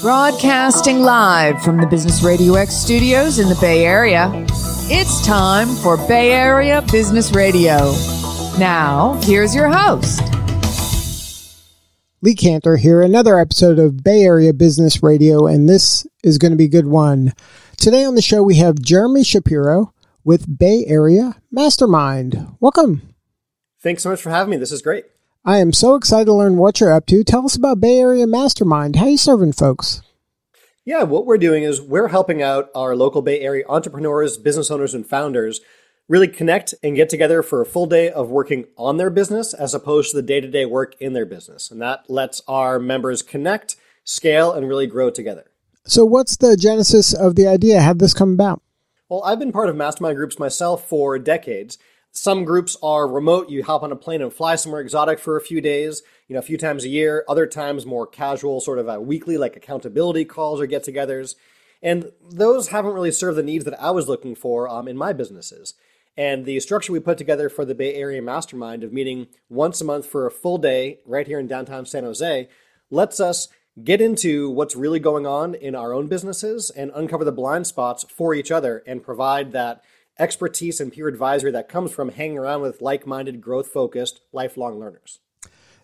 Broadcasting 0.00 1.02
live 1.02 1.62
from 1.62 1.76
the 1.76 1.86
Business 1.86 2.22
Radio 2.22 2.54
X 2.54 2.74
studios 2.74 3.38
in 3.38 3.50
the 3.50 3.54
Bay 3.56 3.84
Area, 3.84 4.30
it's 4.88 5.26
time 5.26 5.68
for 5.76 5.98
Bay 6.08 6.32
Area 6.32 6.80
Business 6.90 7.32
Radio. 7.32 7.76
Now, 8.58 9.20
here's 9.24 9.54
your 9.54 9.68
host. 9.68 10.22
Lee 12.22 12.34
Kantor 12.34 12.78
here, 12.78 13.02
another 13.02 13.38
episode 13.38 13.78
of 13.78 14.02
Bay 14.02 14.22
Area 14.22 14.54
Business 14.54 15.02
Radio, 15.02 15.46
and 15.46 15.68
this 15.68 16.06
is 16.24 16.38
going 16.38 16.52
to 16.52 16.56
be 16.56 16.64
a 16.64 16.68
good 16.68 16.86
one. 16.86 17.34
Today 17.76 18.02
on 18.02 18.14
the 18.14 18.22
show, 18.22 18.42
we 18.42 18.56
have 18.56 18.80
Jeremy 18.80 19.22
Shapiro 19.22 19.92
with 20.24 20.58
Bay 20.58 20.86
Area 20.86 21.36
Mastermind. 21.50 22.56
Welcome. 22.58 23.02
Thanks 23.82 24.02
so 24.02 24.08
much 24.08 24.22
for 24.22 24.30
having 24.30 24.50
me. 24.50 24.56
This 24.56 24.72
is 24.72 24.80
great. 24.80 25.04
I 25.44 25.56
am 25.56 25.72
so 25.72 25.94
excited 25.94 26.26
to 26.26 26.34
learn 26.34 26.58
what 26.58 26.80
you're 26.80 26.92
up 26.92 27.06
to. 27.06 27.24
Tell 27.24 27.46
us 27.46 27.56
about 27.56 27.80
Bay 27.80 27.98
Area 27.98 28.26
Mastermind. 28.26 28.96
How 28.96 29.06
you 29.06 29.16
serving 29.16 29.54
folks? 29.54 30.02
Yeah, 30.84 31.04
what 31.04 31.24
we're 31.24 31.38
doing 31.38 31.62
is 31.62 31.80
we're 31.80 32.08
helping 32.08 32.42
out 32.42 32.68
our 32.74 32.94
local 32.94 33.22
Bay 33.22 33.40
Area 33.40 33.64
entrepreneurs, 33.66 34.36
business 34.36 34.70
owners, 34.70 34.92
and 34.92 35.06
founders 35.06 35.62
really 36.08 36.28
connect 36.28 36.74
and 36.82 36.94
get 36.94 37.08
together 37.08 37.42
for 37.42 37.62
a 37.62 37.66
full 37.66 37.86
day 37.86 38.10
of 38.10 38.28
working 38.28 38.66
on 38.76 38.98
their 38.98 39.08
business 39.08 39.54
as 39.54 39.72
opposed 39.72 40.10
to 40.10 40.16
the 40.18 40.22
day 40.22 40.42
to 40.42 40.48
day 40.48 40.66
work 40.66 40.94
in 41.00 41.14
their 41.14 41.24
business. 41.24 41.70
And 41.70 41.80
that 41.80 42.10
lets 42.10 42.42
our 42.46 42.78
members 42.78 43.22
connect, 43.22 43.76
scale, 44.04 44.52
and 44.52 44.68
really 44.68 44.86
grow 44.86 45.08
together. 45.08 45.50
So, 45.86 46.04
what's 46.04 46.36
the 46.36 46.54
genesis 46.54 47.14
of 47.14 47.36
the 47.36 47.46
idea? 47.46 47.80
How 47.80 47.94
did 47.94 48.00
this 48.00 48.12
come 48.12 48.34
about? 48.34 48.60
Well, 49.08 49.24
I've 49.24 49.38
been 49.38 49.52
part 49.52 49.70
of 49.70 49.76
mastermind 49.76 50.16
groups 50.16 50.38
myself 50.38 50.86
for 50.86 51.18
decades. 51.18 51.78
Some 52.12 52.44
groups 52.44 52.76
are 52.82 53.06
remote. 53.06 53.50
You 53.50 53.62
hop 53.62 53.82
on 53.82 53.92
a 53.92 53.96
plane 53.96 54.20
and 54.20 54.32
fly 54.32 54.56
somewhere 54.56 54.80
exotic 54.80 55.18
for 55.18 55.36
a 55.36 55.40
few 55.40 55.60
days, 55.60 56.02
you 56.26 56.34
know, 56.34 56.40
a 56.40 56.42
few 56.42 56.58
times 56.58 56.84
a 56.84 56.88
year. 56.88 57.24
Other 57.28 57.46
times 57.46 57.86
more 57.86 58.06
casual, 58.06 58.60
sort 58.60 58.78
of 58.78 58.88
a 58.88 59.00
weekly, 59.00 59.38
like 59.38 59.56
accountability 59.56 60.24
calls 60.24 60.60
or 60.60 60.66
get 60.66 60.84
togethers. 60.84 61.36
And 61.82 62.10
those 62.28 62.68
haven't 62.68 62.92
really 62.92 63.12
served 63.12 63.38
the 63.38 63.42
needs 63.42 63.64
that 63.64 63.80
I 63.80 63.90
was 63.92 64.08
looking 64.08 64.34
for 64.34 64.68
um, 64.68 64.88
in 64.88 64.96
my 64.96 65.12
businesses. 65.12 65.74
And 66.16 66.44
the 66.44 66.60
structure 66.60 66.92
we 66.92 67.00
put 67.00 67.16
together 67.16 67.48
for 67.48 67.64
the 67.64 67.74
Bay 67.74 67.94
Area 67.94 68.20
Mastermind 68.20 68.82
of 68.82 68.92
meeting 68.92 69.28
once 69.48 69.80
a 69.80 69.84
month 69.84 70.06
for 70.06 70.26
a 70.26 70.30
full 70.30 70.58
day 70.58 70.98
right 71.06 71.26
here 71.26 71.38
in 71.38 71.46
downtown 71.46 71.86
San 71.86 72.04
Jose 72.04 72.48
lets 72.90 73.20
us 73.20 73.48
get 73.82 74.00
into 74.00 74.50
what's 74.50 74.76
really 74.76 74.98
going 74.98 75.26
on 75.26 75.54
in 75.54 75.74
our 75.74 75.92
own 75.92 76.08
businesses 76.08 76.70
and 76.70 76.90
uncover 76.94 77.24
the 77.24 77.32
blind 77.32 77.66
spots 77.66 78.04
for 78.04 78.34
each 78.34 78.50
other 78.50 78.82
and 78.86 79.02
provide 79.02 79.52
that 79.52 79.82
expertise 80.20 80.80
and 80.80 80.92
peer 80.92 81.08
advisory 81.08 81.50
that 81.50 81.68
comes 81.68 81.90
from 81.90 82.10
hanging 82.10 82.38
around 82.38 82.62
with 82.62 82.80
like 82.80 83.06
minded, 83.06 83.40
growth 83.40 83.68
focused, 83.68 84.20
lifelong 84.32 84.78
learners. 84.78 85.18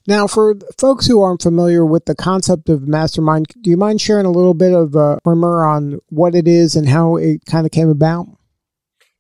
Now, 0.06 0.28
for 0.28 0.54
folks 0.78 1.08
who 1.08 1.20
aren't 1.20 1.42
familiar 1.42 1.84
with 1.84 2.04
the 2.04 2.14
concept 2.14 2.68
of 2.68 2.86
mastermind, 2.86 3.46
do 3.60 3.70
you 3.70 3.76
mind 3.76 4.00
sharing 4.00 4.26
a 4.26 4.30
little 4.30 4.54
bit 4.54 4.72
of 4.72 4.94
a 4.94 5.18
primer 5.24 5.66
on 5.66 5.98
what 6.10 6.36
it 6.36 6.46
is 6.46 6.76
and 6.76 6.88
how 6.88 7.16
it 7.16 7.44
kind 7.46 7.66
of 7.66 7.72
came 7.72 7.88
about? 7.88 8.28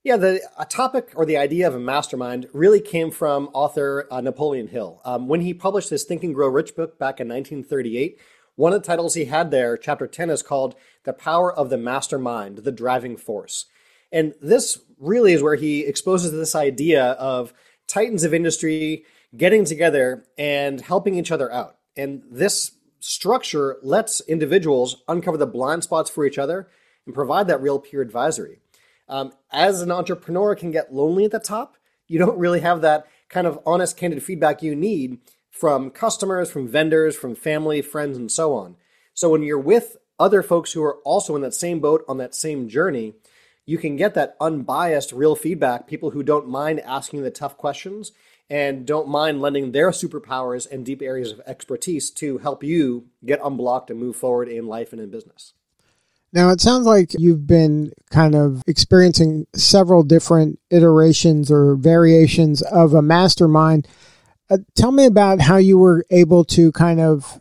Yeah, 0.04 0.16
the 0.16 0.40
a 0.56 0.64
topic 0.64 1.10
or 1.16 1.26
the 1.26 1.36
idea 1.36 1.66
of 1.66 1.74
a 1.74 1.80
mastermind 1.80 2.46
really 2.52 2.80
came 2.80 3.10
from 3.10 3.48
author 3.52 4.06
uh, 4.12 4.20
Napoleon 4.20 4.68
Hill. 4.68 5.00
Um, 5.04 5.26
when 5.26 5.40
he 5.40 5.52
published 5.52 5.90
his 5.90 6.04
Think 6.04 6.22
and 6.22 6.32
Grow 6.32 6.46
Rich 6.46 6.76
book 6.76 6.96
back 7.00 7.18
in 7.18 7.26
1938, 7.26 8.16
one 8.54 8.72
of 8.72 8.80
the 8.80 8.86
titles 8.86 9.14
he 9.14 9.24
had 9.24 9.50
there, 9.50 9.76
chapter 9.76 10.06
10, 10.06 10.30
is 10.30 10.44
called 10.44 10.76
The 11.02 11.12
Power 11.12 11.52
of 11.52 11.70
the 11.70 11.76
Mastermind, 11.76 12.58
the 12.58 12.70
Driving 12.70 13.16
Force. 13.16 13.66
And 14.16 14.32
this 14.40 14.78
really 14.98 15.34
is 15.34 15.42
where 15.42 15.56
he 15.56 15.80
exposes 15.80 16.32
this 16.32 16.54
idea 16.54 17.04
of 17.04 17.52
titans 17.86 18.24
of 18.24 18.32
industry 18.32 19.04
getting 19.36 19.66
together 19.66 20.24
and 20.38 20.80
helping 20.80 21.16
each 21.16 21.30
other 21.30 21.52
out. 21.52 21.76
And 21.98 22.22
this 22.30 22.72
structure 22.98 23.76
lets 23.82 24.22
individuals 24.22 25.02
uncover 25.06 25.36
the 25.36 25.46
blind 25.46 25.84
spots 25.84 26.08
for 26.08 26.24
each 26.24 26.38
other 26.38 26.66
and 27.04 27.14
provide 27.14 27.46
that 27.48 27.60
real 27.60 27.78
peer 27.78 28.00
advisory. 28.00 28.60
Um, 29.06 29.34
as 29.52 29.82
an 29.82 29.92
entrepreneur 29.92 30.54
can 30.54 30.70
get 30.70 30.94
lonely 30.94 31.26
at 31.26 31.30
the 31.30 31.38
top, 31.38 31.76
you 32.06 32.18
don't 32.18 32.38
really 32.38 32.60
have 32.60 32.80
that 32.80 33.06
kind 33.28 33.46
of 33.46 33.58
honest, 33.66 33.98
candid 33.98 34.22
feedback 34.22 34.62
you 34.62 34.74
need 34.74 35.18
from 35.50 35.90
customers, 35.90 36.50
from 36.50 36.66
vendors, 36.66 37.14
from 37.14 37.34
family, 37.34 37.82
friends, 37.82 38.16
and 38.16 38.32
so 38.32 38.54
on. 38.54 38.76
So 39.12 39.28
when 39.28 39.42
you're 39.42 39.58
with 39.58 39.98
other 40.18 40.42
folks 40.42 40.72
who 40.72 40.82
are 40.82 40.96
also 41.04 41.36
in 41.36 41.42
that 41.42 41.52
same 41.52 41.80
boat 41.80 42.02
on 42.08 42.16
that 42.16 42.34
same 42.34 42.66
journey, 42.66 43.12
you 43.66 43.78
can 43.78 43.96
get 43.96 44.14
that 44.14 44.36
unbiased, 44.40 45.12
real 45.12 45.34
feedback, 45.34 45.86
people 45.88 46.10
who 46.10 46.22
don't 46.22 46.48
mind 46.48 46.80
asking 46.80 47.22
the 47.22 47.30
tough 47.30 47.56
questions 47.56 48.12
and 48.48 48.86
don't 48.86 49.08
mind 49.08 49.40
lending 49.40 49.72
their 49.72 49.90
superpowers 49.90 50.70
and 50.70 50.86
deep 50.86 51.02
areas 51.02 51.32
of 51.32 51.40
expertise 51.46 52.10
to 52.12 52.38
help 52.38 52.62
you 52.62 53.06
get 53.24 53.40
unblocked 53.42 53.90
and 53.90 53.98
move 53.98 54.14
forward 54.14 54.48
in 54.48 54.66
life 54.66 54.92
and 54.92 55.02
in 55.02 55.10
business. 55.10 55.52
Now, 56.32 56.50
it 56.50 56.60
sounds 56.60 56.86
like 56.86 57.12
you've 57.18 57.46
been 57.46 57.92
kind 58.10 58.34
of 58.34 58.62
experiencing 58.66 59.46
several 59.54 60.02
different 60.02 60.60
iterations 60.70 61.50
or 61.50 61.74
variations 61.74 62.62
of 62.62 62.94
a 62.94 63.02
mastermind. 63.02 63.88
Uh, 64.48 64.58
tell 64.76 64.92
me 64.92 65.06
about 65.06 65.40
how 65.40 65.56
you 65.56 65.78
were 65.78 66.04
able 66.10 66.44
to 66.44 66.70
kind 66.72 67.00
of 67.00 67.40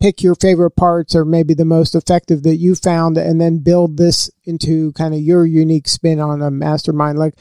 pick 0.00 0.22
your 0.22 0.34
favorite 0.34 0.72
parts 0.72 1.14
or 1.14 1.24
maybe 1.24 1.54
the 1.54 1.64
most 1.64 1.94
effective 1.94 2.42
that 2.42 2.56
you 2.56 2.74
found 2.74 3.16
and 3.16 3.40
then 3.40 3.58
build 3.58 3.96
this 3.96 4.30
into 4.44 4.92
kind 4.92 5.14
of 5.14 5.20
your 5.20 5.46
unique 5.46 5.88
spin 5.88 6.20
on 6.20 6.42
a 6.42 6.50
mastermind. 6.50 7.18
Like 7.18 7.34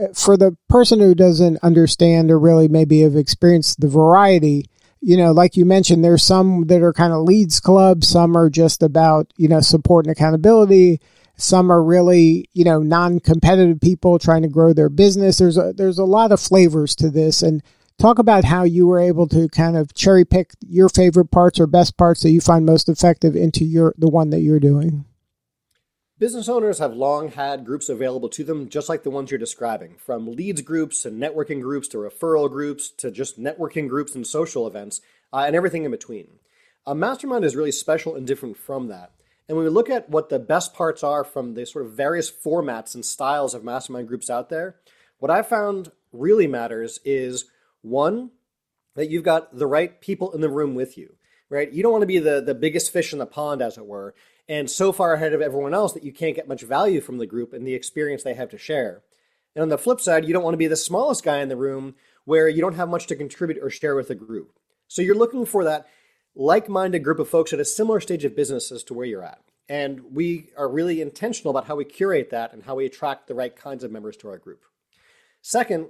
uh, 0.00 0.08
for 0.14 0.36
the 0.36 0.56
person 0.68 1.00
who 1.00 1.14
doesn't 1.14 1.58
understand 1.62 2.30
or 2.30 2.38
really 2.38 2.68
maybe 2.68 3.00
have 3.00 3.16
experienced 3.16 3.80
the 3.80 3.88
variety 3.88 4.66
you 5.00 5.16
know 5.16 5.32
like 5.32 5.56
you 5.56 5.66
mentioned 5.66 6.02
there's 6.02 6.22
some 6.22 6.66
that 6.66 6.80
are 6.80 6.92
kind 6.92 7.12
of 7.12 7.22
leads 7.22 7.60
clubs 7.60 8.08
some 8.08 8.36
are 8.36 8.48
just 8.48 8.82
about 8.82 9.30
you 9.36 9.46
know 9.48 9.60
support 9.60 10.06
and 10.06 10.12
accountability 10.12 10.98
some 11.36 11.70
are 11.70 11.82
really 11.82 12.48
you 12.52 12.64
know 12.64 12.80
non-competitive 12.80 13.80
people 13.80 14.18
trying 14.18 14.42
to 14.42 14.48
grow 14.48 14.72
their 14.72 14.88
business. 14.88 15.38
There's 15.38 15.58
a 15.58 15.72
there's 15.72 15.98
a 15.98 16.04
lot 16.04 16.32
of 16.32 16.40
flavors 16.40 16.94
to 16.96 17.10
this 17.10 17.42
and 17.42 17.62
talk 17.98 18.18
about 18.18 18.44
how 18.44 18.64
you 18.64 18.86
were 18.86 19.00
able 19.00 19.28
to 19.28 19.48
kind 19.48 19.76
of 19.76 19.94
cherry 19.94 20.24
pick 20.24 20.52
your 20.60 20.88
favorite 20.88 21.30
parts 21.30 21.60
or 21.60 21.66
best 21.66 21.96
parts 21.96 22.22
that 22.22 22.30
you 22.30 22.40
find 22.40 22.66
most 22.66 22.88
effective 22.88 23.36
into 23.36 23.64
your 23.64 23.94
the 23.98 24.08
one 24.08 24.30
that 24.30 24.40
you're 24.40 24.60
doing. 24.60 25.04
Business 26.16 26.48
owners 26.48 26.78
have 26.78 26.94
long 26.94 27.32
had 27.32 27.64
groups 27.64 27.88
available 27.88 28.28
to 28.28 28.44
them, 28.44 28.68
just 28.68 28.88
like 28.88 29.02
the 29.02 29.10
ones 29.10 29.30
you're 29.30 29.38
describing, 29.38 29.96
from 29.96 30.30
leads 30.30 30.62
groups 30.62 31.02
to 31.02 31.10
networking 31.10 31.60
groups 31.60 31.88
to 31.88 31.96
referral 31.96 32.48
groups 32.48 32.88
to 32.88 33.10
just 33.10 33.38
networking 33.38 33.88
groups 33.88 34.14
and 34.14 34.24
social 34.24 34.66
events 34.66 35.00
uh, 35.32 35.42
and 35.46 35.56
everything 35.56 35.84
in 35.84 35.90
between. 35.90 36.38
A 36.86 36.94
mastermind 36.94 37.44
is 37.44 37.56
really 37.56 37.72
special 37.72 38.14
and 38.14 38.26
different 38.26 38.56
from 38.56 38.86
that. 38.88 39.10
And 39.48 39.56
when 39.56 39.64
we 39.64 39.70
look 39.70 39.90
at 39.90 40.08
what 40.08 40.28
the 40.28 40.38
best 40.38 40.72
parts 40.72 41.02
are 41.02 41.24
from 41.24 41.54
the 41.54 41.66
sort 41.66 41.84
of 41.84 41.92
various 41.92 42.30
formats 42.30 42.94
and 42.94 43.04
styles 43.04 43.52
of 43.52 43.64
mastermind 43.64 44.06
groups 44.06 44.30
out 44.30 44.50
there, 44.50 44.76
what 45.18 45.30
I 45.30 45.42
found 45.42 45.90
really 46.12 46.46
matters 46.46 47.00
is 47.04 47.46
one, 47.84 48.30
that 48.94 49.10
you've 49.10 49.24
got 49.24 49.56
the 49.56 49.66
right 49.66 50.00
people 50.00 50.32
in 50.32 50.40
the 50.40 50.48
room 50.48 50.74
with 50.74 50.96
you, 50.96 51.14
right? 51.48 51.70
You 51.72 51.82
don't 51.82 51.92
want 51.92 52.02
to 52.02 52.06
be 52.06 52.18
the, 52.18 52.40
the 52.40 52.54
biggest 52.54 52.92
fish 52.92 53.12
in 53.12 53.18
the 53.18 53.26
pond, 53.26 53.62
as 53.62 53.76
it 53.76 53.86
were, 53.86 54.14
and 54.48 54.70
so 54.70 54.92
far 54.92 55.14
ahead 55.14 55.32
of 55.32 55.40
everyone 55.40 55.74
else 55.74 55.92
that 55.92 56.04
you 56.04 56.12
can't 56.12 56.36
get 56.36 56.48
much 56.48 56.62
value 56.62 57.00
from 57.00 57.18
the 57.18 57.26
group 57.26 57.52
and 57.52 57.66
the 57.66 57.74
experience 57.74 58.22
they 58.22 58.34
have 58.34 58.50
to 58.50 58.58
share. 58.58 59.02
And 59.54 59.62
on 59.62 59.68
the 59.68 59.78
flip 59.78 60.00
side, 60.00 60.24
you 60.24 60.32
don't 60.32 60.42
want 60.42 60.54
to 60.54 60.58
be 60.58 60.66
the 60.66 60.76
smallest 60.76 61.24
guy 61.24 61.38
in 61.38 61.48
the 61.48 61.56
room 61.56 61.94
where 62.24 62.48
you 62.48 62.60
don't 62.60 62.74
have 62.74 62.88
much 62.88 63.06
to 63.08 63.16
contribute 63.16 63.62
or 63.62 63.70
share 63.70 63.94
with 63.94 64.08
the 64.08 64.14
group. 64.14 64.58
So 64.88 65.02
you're 65.02 65.14
looking 65.14 65.46
for 65.46 65.64
that 65.64 65.86
like 66.34 66.68
minded 66.68 67.04
group 67.04 67.18
of 67.18 67.28
folks 67.28 67.52
at 67.52 67.60
a 67.60 67.64
similar 67.64 68.00
stage 68.00 68.24
of 68.24 68.36
business 68.36 68.72
as 68.72 68.82
to 68.84 68.94
where 68.94 69.06
you're 69.06 69.24
at. 69.24 69.40
And 69.68 70.12
we 70.12 70.50
are 70.58 70.68
really 70.68 71.00
intentional 71.00 71.50
about 71.50 71.66
how 71.66 71.76
we 71.76 71.84
curate 71.84 72.30
that 72.30 72.52
and 72.52 72.62
how 72.62 72.74
we 72.74 72.84
attract 72.84 73.28
the 73.28 73.34
right 73.34 73.54
kinds 73.54 73.84
of 73.84 73.92
members 73.92 74.16
to 74.18 74.28
our 74.28 74.38
group. 74.38 74.64
Second, 75.40 75.88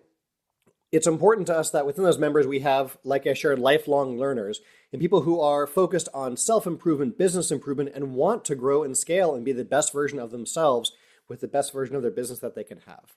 it's 0.95 1.09
important 1.09 1.49
to 1.49 1.57
us 1.57 1.71
that 1.71 1.87
within 1.87 2.05
those 2.05 2.21
members 2.21 2.47
we 2.47 2.61
have, 2.61 2.97
like 3.03 3.27
I 3.27 3.35
shared, 3.35 3.59
lifelong 3.59 4.17
learners 4.17 4.61
and 4.93 5.01
people 5.01 5.23
who 5.23 5.41
are 5.41 5.67
focused 5.67 6.09
on 6.15 6.37
self 6.37 6.69
improvement, 6.69 7.19
business 7.19 7.51
improvement, 7.51 7.91
and 7.97 8.15
want 8.15 8.45
to 8.45 8.55
grow 8.55 8.85
and 8.85 8.97
scale 8.97 9.35
and 9.35 9.45
be 9.45 9.51
the 9.51 9.65
best 9.65 9.93
version 9.93 10.21
of 10.21 10.31
themselves 10.31 10.93
with 11.29 11.41
the 11.41 11.49
best 11.49 11.73
version 11.73 11.97
of 11.97 12.03
their 12.03 12.13
business 12.13 12.39
that 12.39 12.55
they 12.55 12.63
can 12.63 12.79
have. 12.87 13.17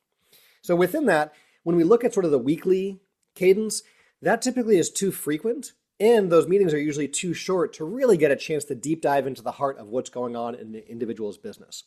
So 0.64 0.76
within 0.76 1.06
that, 1.06 1.36
when 1.62 1.76
we 1.76 1.84
look 1.84 2.04
at 2.04 2.16
sort 2.16 2.26
of 2.26 2.32
the 2.32 2.40
weekly 2.40 3.00
cadence, 3.36 3.84
that 4.24 4.42
typically 4.42 4.80
is 4.80 4.90
too 4.90 5.12
frequent. 5.12 5.74
And 6.00 6.32
those 6.32 6.48
meetings 6.48 6.74
are 6.74 6.80
usually 6.80 7.08
too 7.08 7.36
short 7.36 7.74
to 7.74 7.86
really 7.86 8.18
get 8.18 8.32
a 8.32 8.36
chance 8.36 8.66
to 8.66 8.76
deep 8.76 9.02
dive 9.04 9.28
into 9.28 9.44
the 9.44 9.52
heart 9.52 9.78
of 9.78 9.88
what's 9.88 10.10
going 10.10 10.36
on 10.36 10.56
in 10.56 10.72
the 10.72 10.90
individual's 10.90 11.38
business. 11.38 11.84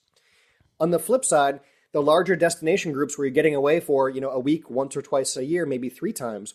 On 0.78 0.90
the 0.90 1.00
flip 1.00 1.24
side, 1.24 1.60
the 1.92 2.02
larger 2.02 2.36
destination 2.36 2.92
groups 2.92 3.16
where 3.16 3.26
you're 3.26 3.34
getting 3.34 3.54
away 3.54 3.80
for, 3.80 4.08
you 4.08 4.20
know, 4.20 4.30
a 4.30 4.38
week, 4.38 4.70
once 4.70 4.96
or 4.96 5.02
twice 5.02 5.36
a 5.36 5.44
year, 5.44 5.66
maybe 5.66 5.88
three 5.88 6.12
times, 6.12 6.54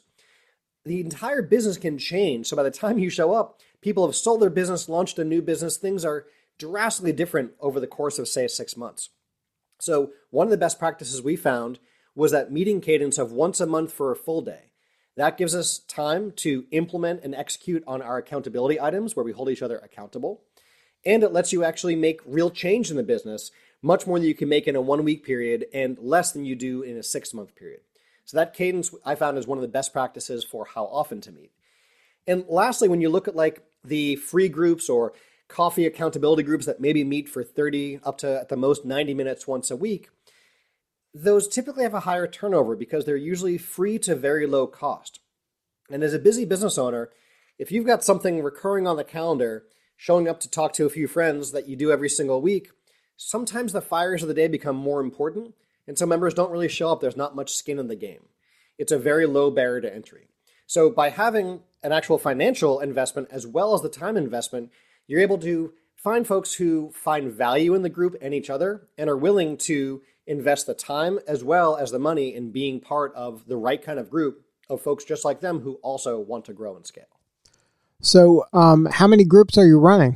the 0.86 1.02
entire 1.02 1.42
business 1.42 1.78
can 1.78 1.98
change. 1.98 2.48
So 2.48 2.56
by 2.56 2.64
the 2.64 2.72
time 2.72 3.00
you 3.00 3.10
show 3.10 3.34
up, 3.34 3.60
people 3.82 4.06
have 4.06 4.16
sold 4.16 4.42
their 4.42 4.50
business, 4.50 4.88
launched 4.88 5.20
a 5.20 5.24
new 5.24 5.42
business, 5.42 5.78
things 5.78 6.06
are 6.06 6.26
drastically 6.58 7.12
different 7.12 7.52
over 7.60 7.80
the 7.80 7.88
course 7.88 8.18
of, 8.18 8.28
say, 8.28 8.48
six 8.48 8.78
months. 8.78 9.10
So 9.80 10.12
one 10.30 10.48
of 10.48 10.52
the 10.52 10.58
best 10.58 10.80
practices 10.80 11.22
we 11.22 11.36
found 11.36 11.80
was 12.16 12.32
that 12.32 12.52
meeting 12.52 12.80
cadence 12.80 13.18
of 13.18 13.34
once 13.34 13.60
a 13.60 13.66
month 13.66 13.92
for 13.92 14.12
a 14.12 14.16
full 14.16 14.42
day. 14.42 14.72
That 15.18 15.38
gives 15.38 15.54
us 15.54 15.80
time 15.80 16.32
to 16.38 16.66
implement 16.72 17.24
and 17.24 17.36
execute 17.36 17.84
on 17.86 18.02
our 18.02 18.18
accountability 18.18 18.80
items 18.80 19.16
where 19.16 19.26
we 19.26 19.34
hold 19.34 19.50
each 19.50 19.62
other 19.62 19.80
accountable. 19.80 20.44
and 21.06 21.24
it 21.24 21.32
lets 21.32 21.54
you 21.54 21.64
actually 21.64 21.96
make 21.96 22.20
real 22.26 22.50
change 22.50 22.90
in 22.90 22.98
the 22.98 23.04
business, 23.04 23.52
much 23.82 24.08
more 24.08 24.18
than 24.18 24.28
you 24.28 24.36
can 24.36 24.50
make 24.50 24.68
in 24.68 24.76
a 24.76 24.82
one 24.82 25.04
week 25.04 25.24
period 25.24 25.66
and 25.74 25.98
less 26.00 26.32
than 26.32 26.46
you 26.46 26.56
do 26.56 26.82
in 26.82 26.98
a 26.98 27.04
six 27.04 27.34
month 27.34 27.56
period. 27.56 27.82
So 28.26 28.38
that 28.38 28.54
cadence 28.54 28.94
I 29.06 29.16
found 29.16 29.38
is 29.38 29.46
one 29.48 29.58
of 29.58 29.62
the 29.62 29.68
best 29.68 29.94
practices 29.94 30.44
for 30.44 30.66
how 30.66 30.86
often 30.86 31.22
to 31.22 31.32
meet. 31.32 31.52
And 32.28 32.46
lastly, 32.50 32.88
when 32.88 33.02
you 33.02 33.10
look 33.10 33.28
at 33.28 33.36
like 33.36 33.64
the 33.84 34.16
free 34.16 34.50
groups 34.50 34.90
or 34.90 35.14
coffee 35.48 35.86
accountability 35.86 36.42
groups 36.42 36.66
that 36.66 36.80
maybe 36.80 37.04
meet 37.04 37.30
for 37.30 37.44
30 37.44 38.00
up 38.04 38.18
to 38.20 38.40
at 38.42 38.50
the 38.50 38.58
most 38.58 38.84
90 38.84 39.14
minutes 39.14 39.48
once 39.48 39.70
a 39.70 39.76
week, 39.76 40.10
those 41.14 41.48
typically 41.48 41.84
have 41.84 41.94
a 41.94 42.02
higher 42.02 42.28
turnover 42.28 42.76
because 42.76 43.06
they're 43.06 43.16
usually 43.16 43.58
free 43.58 44.00
to 44.00 44.16
very 44.16 44.48
low 44.48 44.66
cost. 44.66 45.20
And 45.90 46.04
as 46.04 46.14
a 46.14 46.20
busy 46.20 46.46
business 46.46 46.78
owner, 46.78 47.10
if 47.58 47.72
you've 47.72 47.86
got 47.86 48.04
something 48.04 48.42
recurring 48.42 48.88
on 48.88 48.98
the 48.98 49.04
calendar, 49.04 49.66
showing 49.96 50.28
up 50.28 50.40
to 50.42 50.50
talk 50.50 50.74
to 50.74 50.86
a 50.86 50.90
few 50.90 51.08
friends 51.08 51.52
that 51.52 51.70
you 51.70 51.76
do 51.76 51.92
every 51.92 52.10
single 52.10 52.42
week, 52.42 52.70
sometimes 53.18 53.74
the 53.74 53.82
fires 53.82 54.22
of 54.22 54.28
the 54.28 54.34
day 54.34 54.48
become 54.48 54.76
more 54.76 55.02
important, 55.02 55.54
and 55.88 55.98
so 55.98 56.06
members 56.06 56.34
don't 56.34 56.52
really 56.52 56.68
show 56.68 56.92
up. 56.92 57.02
There's 57.02 57.18
not 57.18 57.36
much 57.36 57.54
skin 57.54 57.80
in 57.80 57.88
the 57.88 57.96
game. 57.96 58.26
It's 58.78 58.92
a 58.92 59.00
very 59.00 59.26
low 59.26 59.52
barrier 59.52 59.82
to 59.82 59.94
entry. 59.94 60.28
So 60.68 60.90
by 60.90 61.10
having 61.10 61.62
an 61.84 61.92
actual 61.92 62.18
financial 62.18 62.80
investment 62.80 63.28
as 63.32 63.46
well 63.46 63.74
as 63.74 63.82
the 63.82 63.90
time 63.90 64.18
investment, 64.18 64.72
you're 65.08 65.22
able 65.22 65.38
to 65.40 65.74
find 65.96 66.26
folks 66.26 66.56
who 66.56 66.92
find 66.92 67.32
value 67.32 67.74
in 67.74 67.84
the 67.84 67.90
group 67.90 68.16
and 68.22 68.34
each 68.34 68.50
other 68.50 68.88
and 68.98 69.10
are 69.10 69.18
willing 69.18 69.58
to 69.58 70.02
invest 70.28 70.66
the 70.66 70.74
time 70.74 71.20
as 71.28 71.44
well 71.44 71.76
as 71.76 71.92
the 71.92 72.00
money 72.00 72.34
in 72.34 72.52
being 72.52 72.80
part 72.80 73.14
of 73.16 73.48
the 73.48 73.58
right 73.58 73.82
kind 73.82 74.00
of 74.00 74.10
group 74.10 74.44
of 74.70 74.82
folks 74.82 75.04
just 75.04 75.24
like 75.24 75.42
them 75.42 75.62
who 75.62 75.76
also 75.76 76.20
want 76.20 76.46
to 76.46 76.54
grow 76.54 76.76
and 76.76 76.86
scale. 76.86 77.06
So, 78.02 78.46
um, 78.54 78.86
how 78.86 79.08
many 79.08 79.24
groups 79.24 79.58
are 79.58 79.66
you 79.66 79.80
running? 79.80 80.16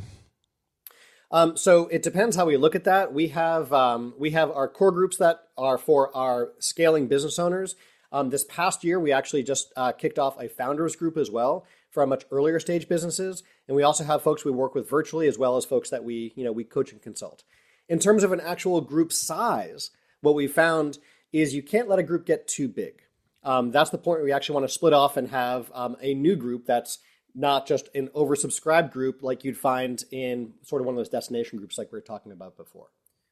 Um, 1.31 1.55
so 1.57 1.87
it 1.87 2.01
depends 2.01 2.35
how 2.35 2.45
we 2.45 2.57
look 2.57 2.75
at 2.75 2.85
that. 2.85 3.13
We 3.13 3.27
have 3.29 3.71
um, 3.71 4.13
we 4.17 4.31
have 4.31 4.49
our 4.51 4.67
core 4.67 4.91
groups 4.91 5.17
that 5.17 5.43
are 5.57 5.77
for 5.77 6.15
our 6.15 6.51
scaling 6.59 7.07
business 7.07 7.37
owners. 7.37 7.75
Um, 8.11 8.31
this 8.31 8.43
past 8.43 8.83
year, 8.83 8.99
we 8.99 9.11
actually 9.11 9.43
just 9.43 9.71
uh, 9.77 9.91
kicked 9.91 10.17
off 10.17 10.41
a 10.41 10.49
founders 10.49 10.95
group 10.95 11.17
as 11.17 11.29
well 11.29 11.65
for 11.91 12.01
our 12.01 12.07
much 12.07 12.25
earlier 12.31 12.59
stage 12.59 12.87
businesses, 12.87 13.43
and 13.67 13.75
we 13.75 13.83
also 13.83 14.03
have 14.03 14.23
folks 14.23 14.43
we 14.43 14.51
work 14.51 14.73
with 14.73 14.89
virtually 14.89 15.27
as 15.27 15.37
well 15.37 15.57
as 15.57 15.65
folks 15.65 15.89
that 15.91 16.03
we 16.03 16.33
you 16.35 16.43
know 16.43 16.51
we 16.51 16.63
coach 16.63 16.91
and 16.91 17.01
consult. 17.01 17.43
In 17.87 17.99
terms 17.99 18.23
of 18.23 18.31
an 18.31 18.41
actual 18.41 18.81
group 18.81 19.11
size, 19.11 19.91
what 20.21 20.35
we 20.35 20.47
found 20.47 20.97
is 21.31 21.53
you 21.53 21.61
can't 21.61 21.87
let 21.87 21.99
a 21.99 22.03
group 22.03 22.25
get 22.25 22.47
too 22.47 22.67
big. 22.67 23.03
Um, 23.43 23.71
that's 23.71 23.91
the 23.91 23.97
point 23.97 24.19
where 24.19 24.25
we 24.25 24.31
actually 24.31 24.55
want 24.55 24.67
to 24.67 24.73
split 24.73 24.93
off 24.93 25.15
and 25.15 25.29
have 25.29 25.71
um, 25.73 25.95
a 26.01 26.13
new 26.13 26.35
group 26.35 26.65
that's 26.65 26.99
not 27.39 27.65
just 27.65 27.87
an 27.95 28.09
oversubscribed 28.09 28.91
group 28.91 29.23
like 29.23 29.45
you'd 29.45 29.57
find 29.57 30.03
in 30.11 30.53
sort 30.63 30.81
of 30.81 30.85
one 30.85 30.93
of 30.93 30.97
those 30.97 31.09
destination 31.09 31.57
groups 31.57 31.77
like 31.77 31.91
we 31.91 31.97
were 31.97 32.01
talking 32.01 32.33
about 32.33 32.57
before. 32.57 32.87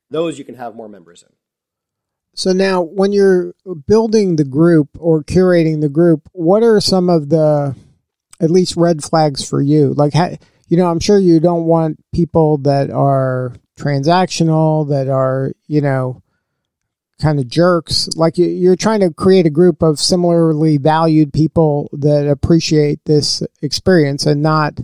Those 0.09 0.39
you 0.39 0.45
can 0.45 0.55
have 0.55 0.75
more 0.75 0.87
members 0.87 1.23
in. 1.23 1.33
So 2.33 2.53
now, 2.53 2.81
when 2.81 3.11
you're 3.11 3.53
building 3.87 4.35
the 4.37 4.45
group 4.45 4.89
or 4.99 5.23
curating 5.23 5.81
the 5.81 5.89
group, 5.89 6.29
what 6.31 6.63
are 6.63 6.79
some 6.79 7.09
of 7.09 7.29
the 7.29 7.75
at 8.39 8.51
least 8.51 8.77
red 8.77 9.03
flags 9.03 9.47
for 9.47 9.61
you? 9.61 9.93
Like, 9.93 10.13
you 10.67 10.77
know, 10.77 10.89
I'm 10.89 10.99
sure 10.99 11.19
you 11.19 11.39
don't 11.39 11.65
want 11.65 11.99
people 12.13 12.59
that 12.59 12.89
are 12.91 13.55
transactional, 13.77 14.87
that 14.89 15.09
are, 15.09 15.51
you 15.67 15.81
know, 15.81 16.21
kind 17.21 17.39
of 17.39 17.47
jerks. 17.47 18.09
Like 18.15 18.37
you, 18.37 18.71
are 18.71 18.75
trying 18.75 18.99
to 19.01 19.11
create 19.11 19.45
a 19.45 19.51
group 19.51 19.81
of 19.81 19.99
similarly 19.99 20.77
valued 20.77 21.33
people 21.33 21.89
that 21.93 22.27
appreciate 22.27 23.03
this 23.05 23.41
experience 23.61 24.25
and 24.25 24.41
not, 24.41 24.79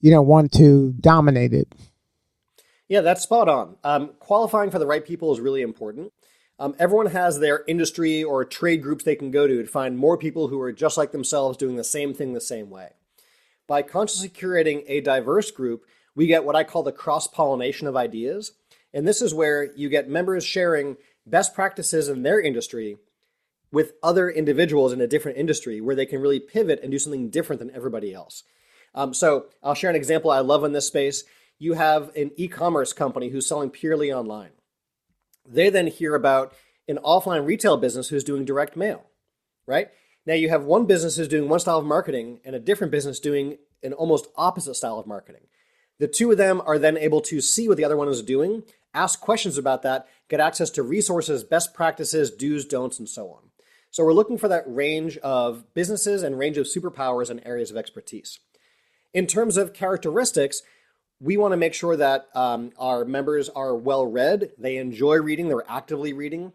you 0.00 0.10
know, 0.10 0.22
want 0.22 0.52
to 0.52 0.92
dominate 1.00 1.52
it. 1.52 1.72
Yeah, 2.88 3.02
that's 3.02 3.22
spot 3.22 3.48
on. 3.48 3.76
Um, 3.84 4.10
qualifying 4.18 4.70
for 4.70 4.80
the 4.80 4.86
right 4.86 5.04
people 5.04 5.32
is 5.32 5.38
really 5.38 5.62
important. 5.62 6.12
Um, 6.58 6.74
everyone 6.78 7.06
has 7.06 7.38
their 7.38 7.64
industry 7.66 8.22
or 8.22 8.44
trade 8.44 8.82
groups 8.82 9.04
they 9.04 9.16
can 9.16 9.30
go 9.30 9.46
to 9.46 9.62
to 9.62 9.68
find 9.68 9.96
more 9.96 10.18
people 10.18 10.48
who 10.48 10.60
are 10.60 10.72
just 10.72 10.98
like 10.98 11.12
themselves 11.12 11.56
doing 11.56 11.76
the 11.76 11.84
same 11.84 12.12
thing 12.12 12.32
the 12.32 12.40
same 12.40 12.68
way. 12.68 12.90
By 13.66 13.82
consciously 13.82 14.28
curating 14.28 14.82
a 14.88 15.00
diverse 15.00 15.50
group, 15.52 15.84
we 16.14 16.26
get 16.26 16.44
what 16.44 16.56
I 16.56 16.64
call 16.64 16.82
the 16.82 16.92
cross 16.92 17.28
pollination 17.28 17.86
of 17.86 17.96
ideas. 17.96 18.52
And 18.92 19.06
this 19.06 19.22
is 19.22 19.32
where 19.32 19.72
you 19.76 19.88
get 19.88 20.08
members 20.08 20.44
sharing 20.44 20.96
best 21.30 21.54
practices 21.54 22.08
in 22.08 22.22
their 22.22 22.40
industry 22.40 22.96
with 23.72 23.92
other 24.02 24.28
individuals 24.28 24.92
in 24.92 25.00
a 25.00 25.06
different 25.06 25.38
industry 25.38 25.80
where 25.80 25.94
they 25.94 26.06
can 26.06 26.20
really 26.20 26.40
pivot 26.40 26.80
and 26.82 26.90
do 26.90 26.98
something 26.98 27.30
different 27.30 27.60
than 27.60 27.70
everybody 27.74 28.12
else. 28.12 28.42
Um, 28.94 29.14
so 29.14 29.46
I'll 29.62 29.74
share 29.74 29.90
an 29.90 29.96
example 29.96 30.30
I 30.30 30.40
love 30.40 30.64
in 30.64 30.72
this 30.72 30.88
space. 30.88 31.24
You 31.58 31.74
have 31.74 32.14
an 32.16 32.32
e 32.36 32.48
commerce 32.48 32.92
company 32.92 33.28
who's 33.28 33.46
selling 33.46 33.70
purely 33.70 34.12
online. 34.12 34.50
They 35.46 35.70
then 35.70 35.86
hear 35.86 36.14
about 36.14 36.52
an 36.88 36.98
offline 37.04 37.46
retail 37.46 37.76
business 37.76 38.08
who's 38.08 38.24
doing 38.24 38.44
direct 38.44 38.76
mail, 38.76 39.06
right? 39.66 39.88
Now 40.26 40.34
you 40.34 40.48
have 40.48 40.64
one 40.64 40.86
business 40.86 41.16
who's 41.16 41.28
doing 41.28 41.48
one 41.48 41.60
style 41.60 41.78
of 41.78 41.84
marketing 41.84 42.40
and 42.44 42.56
a 42.56 42.60
different 42.60 42.90
business 42.90 43.20
doing 43.20 43.58
an 43.82 43.92
almost 43.92 44.26
opposite 44.36 44.74
style 44.74 44.98
of 44.98 45.06
marketing. 45.06 45.42
The 45.98 46.08
two 46.08 46.30
of 46.30 46.38
them 46.38 46.62
are 46.64 46.78
then 46.78 46.96
able 46.96 47.20
to 47.22 47.40
see 47.40 47.68
what 47.68 47.76
the 47.76 47.84
other 47.84 47.96
one 47.96 48.08
is 48.08 48.22
doing, 48.22 48.64
ask 48.94 49.20
questions 49.20 49.58
about 49.58 49.82
that, 49.82 50.08
get 50.30 50.40
access 50.40 50.70
to 50.70 50.82
resources, 50.82 51.44
best 51.44 51.74
practices, 51.74 52.30
do's, 52.30 52.64
don'ts, 52.64 52.98
and 52.98 53.08
so 53.08 53.28
on. 53.28 53.50
So 53.90 54.04
we're 54.04 54.14
looking 54.14 54.38
for 54.38 54.48
that 54.48 54.62
range 54.66 55.18
of 55.18 55.74
businesses 55.74 56.22
and 56.22 56.38
range 56.38 56.56
of 56.56 56.66
superpowers 56.66 57.28
and 57.28 57.42
areas 57.44 57.70
of 57.70 57.76
expertise. 57.76 58.38
In 59.12 59.26
terms 59.26 59.56
of 59.56 59.74
characteristics, 59.74 60.62
we 61.20 61.36
want 61.36 61.52
to 61.52 61.56
make 61.56 61.74
sure 61.74 61.96
that 61.96 62.28
um, 62.34 62.70
our 62.78 63.04
members 63.04 63.48
are 63.48 63.74
well 63.74 64.06
read, 64.06 64.52
they 64.56 64.76
enjoy 64.76 65.16
reading, 65.16 65.48
they're 65.48 65.68
actively 65.68 66.12
reading. 66.12 66.52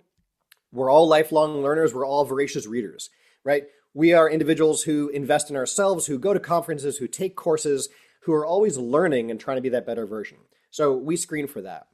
We're 0.72 0.90
all 0.90 1.08
lifelong 1.08 1.62
learners, 1.62 1.94
we're 1.94 2.08
all 2.08 2.24
voracious 2.24 2.66
readers, 2.66 3.10
right? 3.44 3.64
We 3.94 4.14
are 4.14 4.30
individuals 4.30 4.84
who 4.84 5.10
invest 5.10 5.50
in 5.50 5.58
ourselves, 5.58 6.08
who 6.08 6.18
go 6.18 6.34
to 6.34 6.40
conferences, 6.40 6.98
who 6.98 7.08
take 7.08 7.36
courses, 7.36 7.90
who 8.22 8.34
are 8.34 8.46
always 8.46 8.78
learning 8.78 9.30
and 9.30 9.40
trying 9.40 9.58
to 9.58 9.62
be 9.62 9.70
that 9.70 9.86
better 9.86 10.06
version. 10.06 10.38
So 10.72 10.94
we 10.94 11.16
screen 11.18 11.48
for 11.48 11.62
that. 11.62 11.88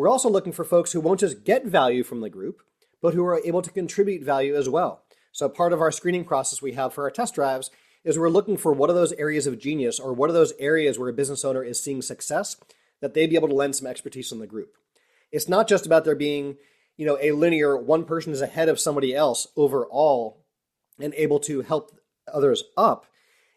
We're 0.00 0.08
also 0.08 0.30
looking 0.30 0.54
for 0.54 0.64
folks 0.64 0.92
who 0.92 1.00
won't 1.02 1.20
just 1.20 1.44
get 1.44 1.66
value 1.66 2.04
from 2.04 2.22
the 2.22 2.30
group, 2.30 2.62
but 3.02 3.12
who 3.12 3.22
are 3.26 3.38
able 3.44 3.60
to 3.60 3.70
contribute 3.70 4.24
value 4.24 4.56
as 4.56 4.66
well. 4.66 5.02
So 5.30 5.46
part 5.46 5.74
of 5.74 5.82
our 5.82 5.92
screening 5.92 6.24
process 6.24 6.62
we 6.62 6.72
have 6.72 6.94
for 6.94 7.04
our 7.04 7.10
test 7.10 7.34
drives 7.34 7.70
is 8.02 8.18
we're 8.18 8.30
looking 8.30 8.56
for 8.56 8.72
what 8.72 8.88
are 8.88 8.94
those 8.94 9.12
areas 9.12 9.46
of 9.46 9.58
genius 9.58 10.00
or 10.00 10.14
what 10.14 10.30
are 10.30 10.32
those 10.32 10.54
areas 10.58 10.98
where 10.98 11.10
a 11.10 11.12
business 11.12 11.44
owner 11.44 11.62
is 11.62 11.84
seeing 11.84 12.00
success 12.00 12.56
that 13.02 13.12
they'd 13.12 13.28
be 13.28 13.36
able 13.36 13.48
to 13.48 13.54
lend 13.54 13.76
some 13.76 13.86
expertise 13.86 14.32
in 14.32 14.38
the 14.38 14.46
group. 14.46 14.72
It's 15.32 15.50
not 15.50 15.68
just 15.68 15.84
about 15.84 16.06
there 16.06 16.16
being, 16.16 16.56
you 16.96 17.04
know, 17.04 17.18
a 17.20 17.32
linear 17.32 17.76
one 17.76 18.06
person 18.06 18.32
is 18.32 18.40
ahead 18.40 18.70
of 18.70 18.80
somebody 18.80 19.14
else 19.14 19.48
overall 19.54 20.46
and 20.98 21.12
able 21.12 21.40
to 21.40 21.60
help 21.60 21.90
others 22.32 22.64
up. 22.74 23.04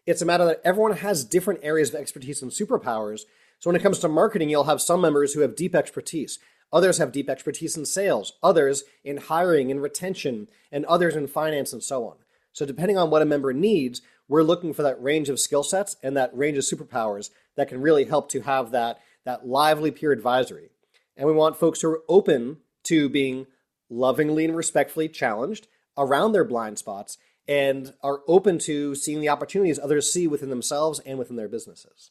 It's 0.04 0.20
a 0.20 0.26
matter 0.26 0.44
that 0.44 0.60
everyone 0.62 0.98
has 0.98 1.24
different 1.24 1.60
areas 1.62 1.88
of 1.88 1.94
expertise 1.94 2.42
and 2.42 2.50
superpowers 2.50 3.22
so 3.64 3.70
when 3.70 3.76
it 3.76 3.82
comes 3.82 3.98
to 4.00 4.08
marketing, 4.08 4.50
you'll 4.50 4.64
have 4.64 4.82
some 4.82 5.00
members 5.00 5.32
who 5.32 5.40
have 5.40 5.56
deep 5.56 5.74
expertise. 5.74 6.38
Others 6.70 6.98
have 6.98 7.12
deep 7.12 7.30
expertise 7.30 7.78
in 7.78 7.86
sales, 7.86 8.34
others 8.42 8.84
in 9.02 9.16
hiring 9.16 9.70
and 9.70 9.80
retention, 9.80 10.48
and 10.70 10.84
others 10.84 11.16
in 11.16 11.26
finance 11.26 11.72
and 11.72 11.82
so 11.82 12.06
on. 12.06 12.16
So 12.52 12.66
depending 12.66 12.98
on 12.98 13.08
what 13.08 13.22
a 13.22 13.24
member 13.24 13.54
needs, 13.54 14.02
we're 14.28 14.42
looking 14.42 14.74
for 14.74 14.82
that 14.82 15.02
range 15.02 15.30
of 15.30 15.40
skill 15.40 15.62
sets 15.62 15.96
and 16.02 16.14
that 16.14 16.36
range 16.36 16.58
of 16.58 16.64
superpowers 16.64 17.30
that 17.56 17.70
can 17.70 17.80
really 17.80 18.04
help 18.04 18.28
to 18.32 18.42
have 18.42 18.70
that, 18.72 19.00
that 19.24 19.46
lively 19.46 19.90
peer 19.90 20.12
advisory. 20.12 20.68
And 21.16 21.26
we 21.26 21.32
want 21.32 21.56
folks 21.56 21.80
who 21.80 21.88
are 21.88 22.02
open 22.06 22.58
to 22.82 23.08
being 23.08 23.46
lovingly 23.88 24.44
and 24.44 24.54
respectfully 24.54 25.08
challenged 25.08 25.68
around 25.96 26.32
their 26.32 26.44
blind 26.44 26.76
spots 26.76 27.16
and 27.48 27.94
are 28.02 28.20
open 28.28 28.58
to 28.58 28.94
seeing 28.94 29.22
the 29.22 29.30
opportunities 29.30 29.78
others 29.78 30.12
see 30.12 30.26
within 30.26 30.50
themselves 30.50 31.00
and 31.06 31.18
within 31.18 31.36
their 31.36 31.48
businesses. 31.48 32.10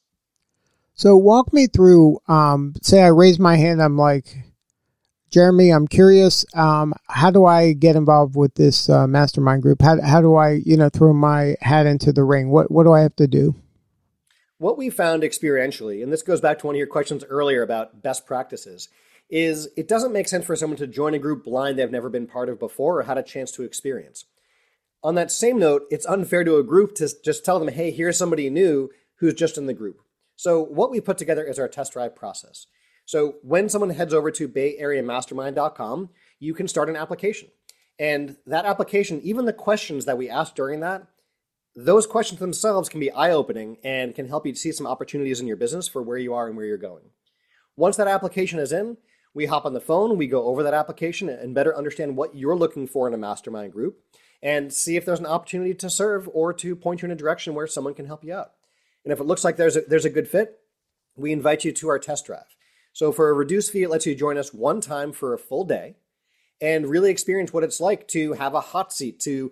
So 0.95 1.17
walk 1.17 1.53
me 1.53 1.67
through. 1.67 2.19
Um, 2.27 2.73
say 2.81 3.01
I 3.01 3.07
raise 3.07 3.39
my 3.39 3.55
hand. 3.55 3.81
I'm 3.81 3.97
like, 3.97 4.43
Jeremy, 5.29 5.71
I'm 5.71 5.87
curious. 5.87 6.45
Um, 6.53 6.93
how 7.07 7.31
do 7.31 7.45
I 7.45 7.73
get 7.73 7.95
involved 7.95 8.35
with 8.35 8.53
this 8.53 8.87
uh, 8.89 9.07
mastermind 9.07 9.63
group? 9.63 9.81
How 9.81 9.99
how 9.99 10.21
do 10.21 10.35
I 10.35 10.61
you 10.63 10.77
know 10.77 10.89
throw 10.89 11.13
my 11.13 11.55
hat 11.61 11.87
into 11.87 12.13
the 12.13 12.23
ring? 12.23 12.51
What 12.51 12.69
what 12.69 12.83
do 12.83 12.93
I 12.93 13.01
have 13.01 13.15
to 13.15 13.27
do? 13.27 13.55
What 14.59 14.77
we 14.77 14.91
found 14.91 15.23
experientially, 15.23 16.03
and 16.03 16.13
this 16.13 16.21
goes 16.21 16.39
back 16.39 16.59
to 16.59 16.67
one 16.67 16.75
of 16.75 16.77
your 16.77 16.87
questions 16.87 17.23
earlier 17.27 17.63
about 17.63 18.03
best 18.03 18.27
practices, 18.27 18.87
is 19.27 19.67
it 19.75 19.87
doesn't 19.87 20.13
make 20.13 20.27
sense 20.27 20.45
for 20.45 20.55
someone 20.55 20.77
to 20.77 20.87
join 20.87 21.15
a 21.15 21.19
group 21.19 21.43
blind 21.43 21.79
they've 21.79 21.89
never 21.89 22.09
been 22.09 22.27
part 22.27 22.47
of 22.47 22.59
before 22.59 22.99
or 22.99 23.03
had 23.03 23.17
a 23.17 23.23
chance 23.23 23.51
to 23.53 23.63
experience. 23.63 24.25
On 25.03 25.15
that 25.15 25.31
same 25.31 25.57
note, 25.57 25.83
it's 25.89 26.05
unfair 26.05 26.43
to 26.43 26.57
a 26.57 26.63
group 26.63 26.93
to 26.95 27.09
just 27.25 27.43
tell 27.43 27.59
them, 27.59 27.69
hey, 27.69 27.89
here's 27.89 28.17
somebody 28.17 28.49
new 28.51 28.89
who's 29.15 29.33
just 29.33 29.57
in 29.57 29.65
the 29.65 29.73
group. 29.73 30.02
So 30.35 30.61
what 30.63 30.91
we 30.91 31.01
put 31.01 31.17
together 31.17 31.43
is 31.43 31.59
our 31.59 31.67
test 31.67 31.93
drive 31.93 32.15
process. 32.15 32.67
So 33.05 33.35
when 33.41 33.69
someone 33.69 33.89
heads 33.89 34.13
over 34.13 34.31
to 34.31 34.47
bayareamastermind.com, 34.47 36.09
you 36.39 36.53
can 36.53 36.67
start 36.67 36.89
an 36.89 36.95
application. 36.95 37.49
And 37.99 38.37
that 38.45 38.65
application, 38.65 39.21
even 39.21 39.45
the 39.45 39.53
questions 39.53 40.05
that 40.05 40.17
we 40.17 40.29
ask 40.29 40.55
during 40.55 40.79
that, 40.79 41.07
those 41.75 42.07
questions 42.07 42.39
themselves 42.39 42.89
can 42.89 42.99
be 42.99 43.11
eye-opening 43.11 43.77
and 43.83 44.15
can 44.15 44.27
help 44.27 44.45
you 44.45 44.53
see 44.55 44.71
some 44.71 44.87
opportunities 44.87 45.39
in 45.39 45.47
your 45.47 45.57
business 45.57 45.87
for 45.87 46.01
where 46.01 46.17
you 46.17 46.33
are 46.33 46.47
and 46.47 46.55
where 46.55 46.65
you're 46.65 46.77
going. 46.77 47.03
Once 47.75 47.97
that 47.97 48.07
application 48.07 48.59
is 48.59 48.71
in, 48.71 48.97
we 49.33 49.47
hop 49.47 49.65
on 49.65 49.73
the 49.73 49.81
phone, 49.81 50.17
we 50.17 50.27
go 50.27 50.45
over 50.45 50.61
that 50.61 50.75
application 50.75 51.29
and 51.29 51.55
better 51.55 51.75
understand 51.75 52.15
what 52.15 52.35
you're 52.35 52.55
looking 52.55 52.85
for 52.85 53.07
in 53.07 53.13
a 53.15 53.17
mastermind 53.17 53.73
group 53.73 53.97
and 54.43 54.71
see 54.71 54.95
if 54.95 55.05
there's 55.05 55.19
an 55.19 55.25
opportunity 55.25 55.73
to 55.73 55.89
serve 55.89 56.29
or 56.33 56.53
to 56.53 56.75
point 56.75 57.01
you 57.01 57.07
in 57.07 57.11
a 57.11 57.15
direction 57.15 57.55
where 57.55 57.65
someone 57.65 57.95
can 57.95 58.05
help 58.05 58.23
you 58.23 58.33
out. 58.33 58.51
And 59.03 59.11
if 59.11 59.19
it 59.19 59.25
looks 59.25 59.43
like 59.43 59.57
there's 59.57 59.75
a, 59.75 59.81
there's 59.81 60.05
a 60.05 60.09
good 60.09 60.27
fit, 60.27 60.59
we 61.15 61.31
invite 61.31 61.63
you 61.63 61.71
to 61.73 61.89
our 61.89 61.99
test 61.99 62.25
drive. 62.25 62.55
So 62.93 63.11
for 63.11 63.29
a 63.29 63.33
reduced 63.33 63.71
fee, 63.71 63.83
it 63.83 63.89
lets 63.89 64.05
you 64.05 64.15
join 64.15 64.37
us 64.37 64.53
one 64.53 64.81
time 64.81 65.11
for 65.11 65.33
a 65.33 65.39
full 65.39 65.65
day 65.65 65.95
and 66.61 66.87
really 66.87 67.11
experience 67.11 67.51
what 67.51 67.63
it's 67.63 67.81
like 67.81 68.07
to 68.09 68.33
have 68.33 68.53
a 68.53 68.61
hot 68.61 68.93
seat, 68.93 69.19
to 69.21 69.51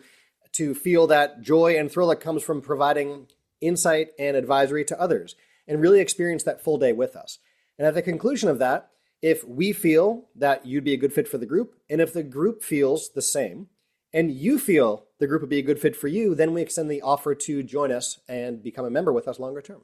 to 0.53 0.75
feel 0.75 1.08
that 1.08 1.41
joy 1.41 1.77
and 1.77 1.89
thrill 1.89 2.10
that 2.10 2.20
comes 2.20 2.43
from 2.43 2.62
providing 2.62 3.27
insight 3.62 4.10
and 4.20 4.36
advisory 4.36 4.84
to 4.84 5.00
others, 5.00 5.36
and 5.67 5.81
really 5.81 6.01
experience 6.01 6.43
that 6.43 6.62
full 6.62 6.77
day 6.77 6.91
with 6.91 7.15
us. 7.15 7.39
And 7.77 7.88
at 7.88 7.93
the 7.93 8.01
conclusion 8.01 8.50
of 8.50 8.60
that, 8.60 8.89
if 9.22 9.48
we 9.48 9.72
feel 9.72 10.27
that 10.36 10.65
you'd 10.65 10.84
be 10.84 10.93
a 10.93 10.98
good 10.98 11.13
fit 11.13 11.27
for 11.27 11.38
the 11.38 11.46
group, 11.46 11.75
and 11.89 12.01
if 12.01 12.12
the 12.12 12.24
group 12.24 12.63
feels 12.63 13.12
the 13.12 13.22
same, 13.22 13.67
and 14.13 14.31
you 14.31 14.60
feel 14.60 15.05
the 15.22 15.28
group 15.28 15.42
would 15.42 15.51
be 15.51 15.60
a 15.60 15.63
good 15.63 15.80
fit 15.80 15.96
for 15.96 16.08
you, 16.08 16.34
then 16.34 16.51
we 16.51 16.63
extend 16.63 16.90
the 16.90 17.04
offer 17.04 17.36
to 17.36 17.62
join 17.62 17.92
us 17.92 18.20
and 18.28 18.63
become 18.63 18.86
a 18.86 18.90
member 18.90 19.13
with 19.13 19.28
us 19.28 19.40
longer 19.40 19.62
term. 19.62 19.84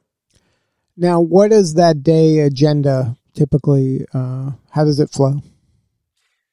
Now, 0.96 1.20
what 1.20 1.52
is 1.52 1.74
that 1.74 2.02
day 2.02 2.40
agenda 2.40 3.16
typically? 3.34 4.04
Uh, 4.12 4.50
how 4.70 4.84
does 4.84 4.98
it 4.98 5.10
flow? 5.10 5.40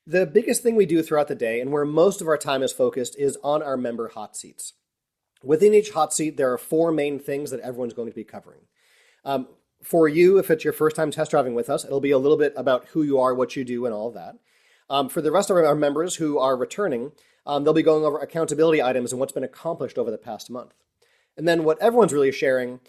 The 0.06 0.27
biggest 0.27 0.62
thing 0.62 0.75
we 0.75 0.86
do 0.86 1.01
throughout 1.01 1.27
the 1.27 1.34
day, 1.34 1.60
and 1.60 1.72
where 1.72 1.84
most 1.84 2.22
of 2.22 2.27
our 2.27 2.38
time 2.38 2.62
is 2.62 2.72
focused, 2.72 3.18
is 3.18 3.39
on 3.44 3.63
our 3.63 3.75
member 3.75 4.10
hot 4.10 4.38
seats. 4.38 4.74
Within 5.44 5.74
each 5.74 5.89
hot 5.89 6.13
seat, 6.13 6.38
there 6.38 6.54
are 6.54 6.58
four 6.60 6.92
main 6.92 7.18
things 7.18 7.50
that 7.50 7.62
everyone's 7.62 7.96
going 7.96 8.10
to 8.10 8.15
be 8.15 8.24
covering. 8.24 8.62
Um, 9.24 9.48
for 9.82 10.08
you, 10.08 10.38
if 10.38 10.51
it's 10.51 10.63
your 10.63 10.74
first 10.74 10.96
time 10.96 11.10
test 11.10 11.32
driving 11.32 11.56
with 11.56 11.72
us, 11.72 11.86
it'll 11.86 12.01
be 12.01 12.12
a 12.12 12.20
little 12.20 12.38
bit 12.38 12.54
about 12.56 12.86
who 12.89 13.01
you 13.01 13.20
are, 13.20 13.34
what 13.34 13.56
you 13.56 13.63
do, 13.63 13.86
and 13.86 13.96
all 13.96 14.10
of 14.10 14.13
that. 14.13 14.36
Um, 14.92 15.10
for 15.10 15.24
the 15.24 15.32
rest 15.32 15.50
of 15.50 15.58
our 15.58 15.74
members 15.74 16.18
who 16.18 16.38
are 16.38 16.56
returning, 16.56 17.12
um, 17.46 17.64
they'll 17.64 17.74
be 17.74 17.84
going 17.84 18.04
over 18.04 18.18
accountability 18.18 18.82
items 18.82 19.12
and 19.12 19.20
what's 19.20 19.34
been 19.34 19.44
accomplished 19.44 19.98
over 19.98 20.12
the 20.12 20.18
past 20.18 20.50
month. 20.50 20.74
And 21.38 21.48
then 21.48 21.64
what 21.64 21.82
everyone's 21.82 22.14
really 22.14 22.32
sharing, 22.32 22.80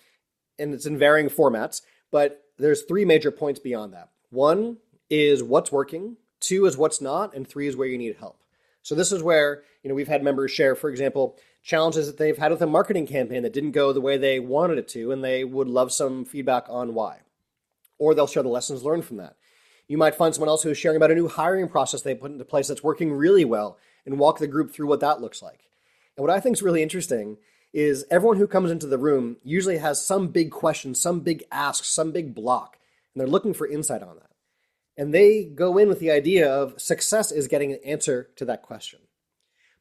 and 0.59 0.73
it's 0.73 0.87
in 0.87 0.99
varying 0.99 1.29
formats, 1.29 1.83
but 2.11 2.45
there's 2.59 2.83
three 2.83 3.05
major 3.05 3.31
points 3.31 3.61
beyond 3.61 3.93
that. 3.93 4.11
One 4.31 4.79
is 5.11 5.43
what's 5.43 5.73
working, 5.73 6.17
two 6.41 6.67
is 6.67 6.77
what's 6.77 7.01
not, 7.01 7.35
and 7.35 7.47
three 7.47 7.67
is 7.67 7.77
where 7.77 7.89
you 7.89 7.99
need 7.99 8.17
help. 8.17 8.41
So 8.83 8.95
this 8.95 9.13
is 9.13 9.23
where 9.23 9.65
you 9.83 9.89
know 9.89 9.95
we've 9.95 10.09
had 10.09 10.23
members 10.23 10.53
share, 10.53 10.75
for 10.75 10.89
example, 10.89 11.37
challenges 11.63 12.07
that 12.07 12.19
they've 12.19 12.39
had 12.39 12.53
with 12.53 12.63
a 12.63 12.67
marketing 12.67 13.07
campaign 13.07 13.43
that 13.43 13.53
didn't 13.53 13.73
go 13.73 13.93
the 13.93 14.01
way 14.01 14.17
they 14.17 14.39
wanted 14.39 14.79
it 14.79 14.89
to, 14.89 15.11
and 15.11 15.25
they 15.25 15.43
would 15.43 15.69
love 15.69 15.93
some 15.93 16.25
feedback 16.25 16.67
on 16.69 16.95
why. 16.95 17.19
Or 17.99 18.15
they'll 18.15 18.29
share 18.29 18.45
the 18.45 18.49
lessons 18.49 18.85
learned 18.85 19.05
from 19.05 19.17
that. 19.17 19.37
You 19.89 19.99
might 19.99 20.15
find 20.15 20.35
someone 20.35 20.49
else 20.49 20.63
who's 20.63 20.79
sharing 20.79 20.97
about 20.97 21.11
a 21.11 21.15
new 21.15 21.29
hiring 21.29 21.69
process 21.69 22.03
they 22.03 22.15
put 22.15 22.31
into 22.31 22.45
place 22.45 22.69
that's 22.69 22.83
working 22.83 23.13
really 23.13 23.45
well 23.45 23.79
and 24.07 24.19
walk 24.19 24.39
the 24.39 24.47
group 24.47 24.73
through 24.73 24.87
what 24.87 25.01
that 25.01 25.21
looks 25.21 25.43
like. 25.43 25.69
And 26.17 26.27
what 26.27 26.35
I 26.35 26.41
think 26.41 26.57
is 26.57 26.63
really 26.63 26.83
interesting 26.83 27.37
is 27.75 28.07
everyone 28.11 28.39
who 28.39 28.47
comes 28.47 28.71
into 28.71 28.87
the 28.87 28.97
room 28.97 29.37
usually 29.43 29.79
has 29.79 30.05
some 30.05 30.29
big 30.29 30.51
question, 30.51 30.95
some 30.95 31.21
big 31.21 31.45
ask, 31.53 31.85
some 31.85 32.13
big 32.13 32.35
block, 32.35 32.79
and 33.13 33.21
they're 33.21 33.29
looking 33.29 33.53
for 33.53 33.67
insight 33.67 34.03
on 34.03 34.17
that. 34.17 34.31
And 34.97 35.13
they 35.13 35.45
go 35.45 35.77
in 35.77 35.89
with 35.89 36.01
the 36.01 36.11
idea 36.11 36.51
of 36.51 36.81
success 36.81 37.31
is 37.31 37.49
getting 37.49 37.73
an 37.73 37.81
answer 37.85 38.31
to 38.37 38.47
that 38.47 38.63
question. 38.63 39.01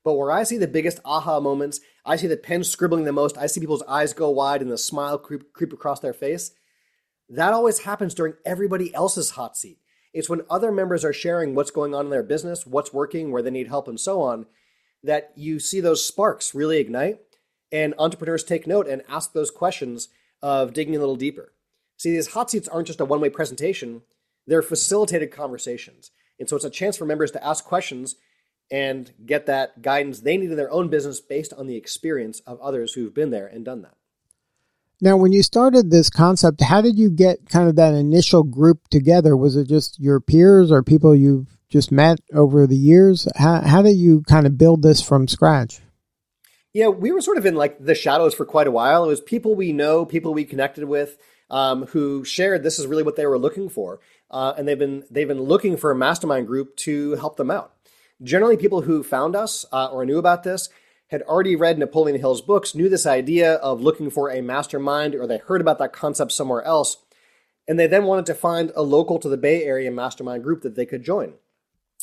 But 0.04 0.16
where 0.16 0.32
I 0.32 0.44
see 0.44 0.58
the 0.58 0.68
biggest 0.68 1.00
aha 1.06 1.40
moments, 1.40 1.80
I 2.06 2.18
see 2.18 2.28
the 2.28 2.38
pen 2.38 2.64
scribbling 2.64 3.06
the 3.06 3.14
most, 3.14 3.38
I 3.38 3.48
see 3.48 3.62
people's 3.62 3.82
eyes 3.84 4.14
go 4.14 4.30
wide 4.30 4.62
and 4.62 4.70
the 4.70 4.78
smile 4.78 5.18
creep, 5.18 5.54
creep 5.54 5.72
across 5.72 6.00
their 6.02 6.14
face. 6.14 6.52
That 7.30 7.54
always 7.54 7.80
happens 7.80 8.14
during 8.14 8.34
everybody 8.46 8.94
else's 8.94 9.32
hot 9.32 9.58
seat. 9.58 9.80
It's 10.16 10.30
when 10.30 10.44
other 10.50 10.72
members 10.72 11.04
are 11.04 11.12
sharing 11.12 11.56
what's 11.56 11.72
going 11.72 11.94
on 11.94 12.06
in 12.06 12.10
their 12.10 12.24
business, 12.24 12.66
what's 12.66 12.94
working, 12.94 13.32
where 13.32 13.42
they 13.42 13.52
need 13.52 13.68
help, 13.68 13.90
and 13.90 14.00
so 14.00 14.22
on, 14.22 14.46
that 15.04 15.34
you 15.36 15.60
see 15.60 15.82
those 15.82 16.08
sparks 16.08 16.56
really 16.56 16.78
ignite. 16.78 17.20
And 17.70 17.94
entrepreneurs 18.00 18.46
take 18.46 18.66
note 18.66 18.88
and 18.88 19.02
ask 19.10 19.34
those 19.34 19.52
questions 19.52 20.08
of 20.42 20.72
digging 20.72 20.96
a 20.96 21.00
little 21.00 21.18
deeper. 21.18 21.52
See, 21.98 22.12
these 22.12 22.28
hot 22.28 22.50
seats 22.50 22.70
aren't 22.70 22.88
just 22.88 23.02
a 23.02 23.06
one 23.06 23.20
way 23.20 23.30
presentation, 23.30 24.04
they're 24.48 24.62
facilitated 24.62 25.32
conversations. 25.32 26.12
And 26.40 26.48
so 26.48 26.56
it's 26.56 26.64
a 26.64 26.70
chance 26.70 26.96
for 26.96 27.06
members 27.06 27.32
to 27.32 27.46
ask 27.46 27.66
questions 27.66 28.16
and 28.72 29.12
get 29.26 29.48
that 29.48 29.82
guidance 29.82 30.22
they 30.22 30.38
need 30.38 30.52
in 30.52 30.58
their 30.58 30.72
own 30.72 30.88
business 30.88 31.20
based 31.20 31.52
on 31.52 31.68
the 31.68 31.76
experience 31.76 32.40
of 32.42 32.62
others 32.62 32.94
who've 32.94 33.14
been 33.14 33.32
there 33.32 33.48
and 33.48 33.66
done 33.66 33.82
that. 33.82 33.98
Now, 35.02 35.18
when 35.18 35.34
you 35.34 35.44
started 35.44 35.92
this 35.92 36.10
concept, 36.10 36.62
how 36.62 36.82
did 36.82 36.98
you 36.98 37.10
get 37.10 37.50
kind 37.50 37.68
of 37.68 37.76
that 37.76 37.94
initial 37.94 38.44
group 38.44 38.88
together? 38.88 39.36
Was 39.36 39.56
it 39.56 39.68
just 39.68 40.00
your 40.00 40.20
peers 40.20 40.72
or 40.72 40.84
people 40.84 41.14
you've 41.14 41.58
just 41.70 41.92
met 41.92 42.20
over 42.34 42.66
the 42.66 42.78
years? 42.78 43.28
How, 43.36 43.62
how 43.62 43.82
did 43.82 43.98
you 43.98 44.22
kind 44.22 44.46
of 44.46 44.58
build 44.58 44.82
this 44.82 45.02
from 45.02 45.28
scratch? 45.28 45.82
Yeah, 46.74 46.88
we 46.88 47.12
were 47.12 47.22
sort 47.22 47.38
of 47.38 47.46
in 47.46 47.56
like 47.56 47.78
the 47.80 47.96
shadows 47.96 48.34
for 48.34 48.46
quite 48.46 48.68
a 48.68 48.72
while. 48.72 49.04
It 49.06 49.08
was 49.08 49.22
people 49.22 49.56
we 49.56 49.72
know, 49.74 50.06
people 50.06 50.34
we 50.34 50.44
connected 50.46 50.86
with, 50.86 51.18
um, 51.50 51.86
who 51.88 52.24
shared 52.26 52.64
this 52.64 52.80
is 52.80 52.88
really 52.88 53.04
what 53.04 53.16
they 53.16 53.26
were 53.26 53.38
looking 53.38 53.70
for, 53.70 54.00
uh, 54.32 54.54
and 54.58 54.68
they've 54.68 54.80
been 54.80 55.04
they've 55.10 55.28
been 55.28 55.42
looking 55.42 55.78
for 55.78 55.92
a 55.92 55.96
mastermind 55.96 56.48
group 56.48 56.76
to 56.78 57.16
help 57.16 57.38
them 57.38 57.50
out. 57.50 57.74
Generally, 58.22 58.58
people 58.58 58.82
who 58.82 59.04
found 59.04 59.36
us 59.36 59.66
uh, 59.72 59.88
or 59.88 60.06
knew 60.06 60.18
about 60.18 60.44
this 60.44 60.70
had 61.08 61.22
already 61.24 61.56
read 61.56 61.78
Napoleon 61.78 62.20
Hill's 62.20 62.42
books, 62.42 62.76
knew 62.76 62.90
this 62.90 63.06
idea 63.06 63.56
of 63.56 63.82
looking 63.82 64.10
for 64.10 64.30
a 64.30 64.42
mastermind, 64.42 65.16
or 65.16 65.28
they 65.28 65.38
heard 65.38 65.62
about 65.62 65.78
that 65.80 65.94
concept 65.94 66.32
somewhere 66.32 66.64
else, 66.64 66.98
and 67.68 67.80
they 67.80 67.88
then 67.88 68.06
wanted 68.06 68.26
to 68.28 68.34
find 68.34 68.72
a 68.76 68.82
local 68.82 69.20
to 69.20 69.30
the 69.30 69.38
Bay 69.38 69.64
Area 69.64 69.92
mastermind 69.92 70.44
group 70.44 70.62
that 70.62 70.76
they 70.76 70.86
could 70.86 71.04
join. 71.04 71.34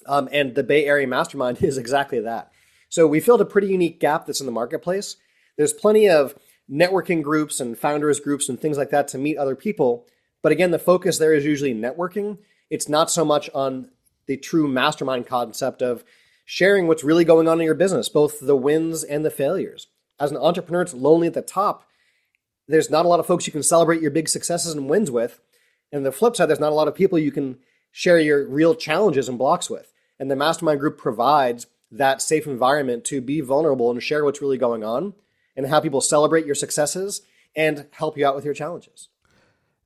Um, 0.07 0.29
and 0.33 0.55
the 0.55 0.63
Bay 0.63 0.87
Area 0.87 1.07
Mastermind 1.07 1.59
is 1.63 1.79
exactly 1.79 2.21
that. 2.21 2.51
So 2.89 3.07
we 3.07 3.21
filled 3.21 3.41
a 3.41 3.47
pretty 3.47 3.69
unique 3.69 4.01
gap 4.01 4.27
that's 4.27 4.41
in 4.41 4.47
the 4.47 4.53
marketplace. 4.53 5.17
There's 5.57 5.73
plenty 5.73 6.09
of 6.09 6.35
networking 6.71 7.23
groups 7.23 7.61
and 7.61 7.79
founders 7.79 8.21
groups 8.21 8.49
and 8.49 8.61
things 8.61 8.79
like 8.79 8.91
that 8.91 9.09
to 9.09 9.19
meet 9.19 9.37
other 9.37 9.57
people. 9.57 10.07
But 10.43 10.53
again, 10.53 10.71
the 10.71 10.79
focus 10.79 11.19
there 11.19 11.35
is 11.35 11.45
usually 11.45 11.75
networking. 11.75 12.39
It's 12.71 12.89
not 12.89 13.11
so 13.11 13.25
much 13.25 13.51
on 13.55 13.91
the 14.27 14.37
true 14.37 14.69
mastermind 14.69 15.27
concept 15.27 15.83
of 15.83 16.05
sharing 16.45 16.87
what's 16.87 17.05
really 17.05 17.25
going 17.25 17.49
on 17.49 17.61
in 17.61 17.65
your 17.65 17.75
business, 17.75 18.09
both 18.09 18.41
the 18.41 18.57
wins 18.57 19.05
and 19.05 19.25
the 19.25 19.31
failures. 19.31 19.89
As 20.19 20.31
an 20.31 20.37
entrepreneur, 20.37 20.83
it's 20.83 20.95
lonely 20.95 21.27
at 21.27 21.35
the 21.35 21.43
top. 21.43 21.85
There's 22.69 22.91
not 22.91 23.05
a 23.05 23.09
lot 23.09 23.21
of 23.21 23.27
folks 23.27 23.47
you 23.47 23.53
can 23.53 23.63
celebrate 23.63 24.03
your 24.03 24.11
big 24.11 24.29
successes 24.29 24.75
and 24.75 24.89
wins 24.89 25.11
with. 25.11 25.41
And 25.91 26.07
the 26.07 26.13
flip 26.13 26.37
side, 26.37 26.47
there's 26.47 26.61
not 26.61 26.73
a 26.73 26.77
lot 26.77 26.89
of 26.89 26.95
people 26.95 27.19
you 27.19 27.33
can 27.33 27.59
share 27.91 28.19
your 28.19 28.47
real 28.49 28.75
challenges 28.75 29.29
and 29.29 29.39
blocks 29.39 29.69
with. 29.69 29.93
And 30.19 30.31
the 30.31 30.37
mastermind 30.37 30.81
group 30.81 30.99
provides 30.99 31.67
that 31.91 32.23
safe 32.23 32.47
environment 32.47 33.05
to 33.05 33.21
be 33.21 33.41
vulnerable 33.41 33.91
and 33.91 34.03
share 34.03 34.25
what's 34.25 34.41
really 34.41 34.59
going 34.59 34.83
on 34.83 35.15
and 35.57 35.67
have 35.67 35.83
people 35.83 36.01
celebrate 36.01 36.47
your 36.47 36.55
successes 36.55 37.23
and 37.55 37.87
help 37.93 38.17
you 38.17 38.27
out 38.27 38.35
with 38.35 38.45
your 38.45 38.55
challenges. 38.55 39.09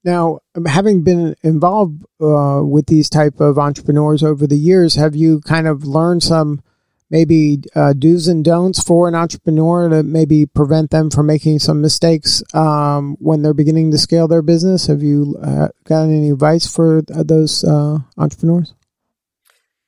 Now, 0.06 0.38
having 0.64 1.02
been 1.02 1.34
involved 1.42 2.04
uh, 2.20 2.62
with 2.62 2.86
these 2.86 3.10
type 3.10 3.40
of 3.40 3.58
entrepreneurs 3.58 4.22
over 4.22 4.46
the 4.46 4.56
years, 4.56 4.94
have 4.94 5.16
you 5.16 5.40
kind 5.40 5.66
of 5.66 5.84
learned 5.84 6.22
some 6.22 6.62
maybe 7.10 7.62
uh, 7.75 7.92
do's 7.92 8.28
and 8.28 8.44
don'ts 8.44 8.80
for 8.80 9.08
an 9.08 9.16
entrepreneur 9.16 9.88
to 9.88 10.04
maybe 10.04 10.46
prevent 10.46 10.92
them 10.92 11.10
from 11.10 11.26
making 11.26 11.58
some 11.58 11.80
mistakes 11.80 12.40
um, 12.54 13.16
when 13.18 13.42
they're 13.42 13.52
beginning 13.52 13.90
to 13.90 13.98
scale 13.98 14.28
their 14.28 14.42
business? 14.42 14.86
Have 14.86 15.02
you 15.02 15.36
uh, 15.42 15.68
got 15.82 16.04
any 16.04 16.30
advice 16.30 16.72
for 16.72 16.98
uh, 17.12 17.25
those 17.25 17.64
uh, 17.64 17.98
entrepreneurs? 18.16 18.75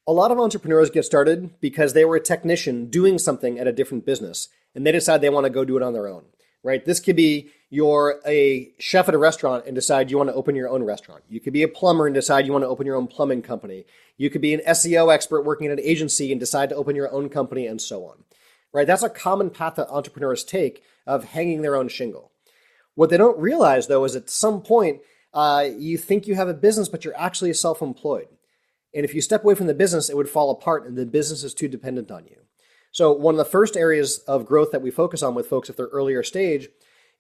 A 0.05 0.13
lot 0.13 0.33
of 0.33 0.41
entrepreneurs 0.41 0.91
get 0.91 1.05
started 1.05 1.61
because 1.61 1.93
they 1.93 2.05
were 2.05 2.17
a 2.17 2.21
technician 2.21 2.87
doing 2.87 3.19
something 3.19 3.57
at 3.57 3.69
a 3.69 3.73
different 3.73 4.05
business 4.05 4.49
and 4.75 4.85
they 4.85 4.91
decide 4.91 5.21
they 5.21 5.31
want 5.31 5.45
to 5.45 5.51
go 5.51 5.65
do 5.65 5.77
it 5.77 5.83
on 5.83 5.93
their 5.93 6.09
own, 6.09 6.25
right? 6.63 6.85
This 6.85 7.01
could 7.01 7.17
be 7.17 7.51
you're 7.71 8.21
a 8.27 8.73
chef 8.79 9.09
at 9.09 9.15
a 9.15 9.19
restaurant 9.19 9.67
and 9.67 9.75
decide 9.75 10.11
you 10.11 10.17
want 10.17 10.31
to 10.31 10.35
open 10.35 10.57
your 10.57 10.69
own 10.69 10.83
restaurant. 10.83 11.23
You 11.29 11.41
could 11.41 11.53
be 11.53 11.63
a 11.63 11.69
plumber 11.69 12.07
and 12.07 12.15
decide 12.15 12.47
you 12.47 12.53
want 12.53 12.65
to 12.65 12.69
open 12.69 12.87
your 12.87 12.97
own 12.97 13.07
plumbing 13.07 13.43
company. 13.43 13.85
You 14.17 14.31
could 14.31 14.41
be 14.41 14.55
an 14.55 14.63
SEO 14.67 15.13
expert 15.13 15.43
working 15.43 15.67
at 15.67 15.79
an 15.79 15.85
agency 15.85 16.33
and 16.33 16.41
decide 16.41 16.71
to 16.71 16.77
open 16.77 16.97
your 16.97 17.13
own 17.13 17.29
company 17.29 17.67
and 17.67 17.81
so 17.81 18.05
on. 18.05 18.25
Right? 18.73 18.87
That's 18.87 19.03
a 19.03 19.11
common 19.11 19.51
path 19.51 19.77
that 19.77 19.89
entrepreneurs 19.89 20.45
take 20.45 20.83
of 21.07 21.25
hanging 21.25 21.63
their 21.63 21.77
own 21.77 21.89
shingle. 21.89 22.33
What 22.95 23.11
they 23.11 23.17
don't 23.17 23.39
realize 23.39 23.87
though 23.87 24.05
is 24.05 24.17
at 24.17 24.31
some 24.31 24.63
point 24.63 25.01
uh, 25.35 25.69
you 25.77 25.99
think 25.99 26.27
you 26.27 26.35
have 26.35 26.49
a 26.49 26.55
business, 26.55 26.89
but 26.89 27.05
you're 27.05 27.17
actually 27.19 27.53
self-employed. 27.53 28.29
And 28.95 29.05
if 29.05 29.15
you 29.15 29.21
step 29.21 29.45
away 29.45 29.55
from 29.55 29.67
the 29.67 29.75
business, 29.75 30.09
it 30.09 30.17
would 30.17 30.29
fall 30.29 30.51
apart 30.51 30.87
and 30.87 30.97
the 30.97 31.07
business 31.07 31.45
is 31.45 31.53
too 31.55 31.69
dependent 31.69 32.11
on 32.11 32.25
you. 32.27 32.48
So 32.93 33.13
one 33.13 33.35
of 33.35 33.39
the 33.39 33.45
first 33.45 33.77
areas 33.77 34.19
of 34.27 34.47
growth 34.47 34.71
that 34.73 34.83
we 34.83 34.91
focus 34.91 35.23
on 35.23 35.35
with 35.35 35.49
folks 35.49 35.69
at 35.71 35.77
their 35.77 35.87
earlier 35.87 36.23
stage 36.23 36.69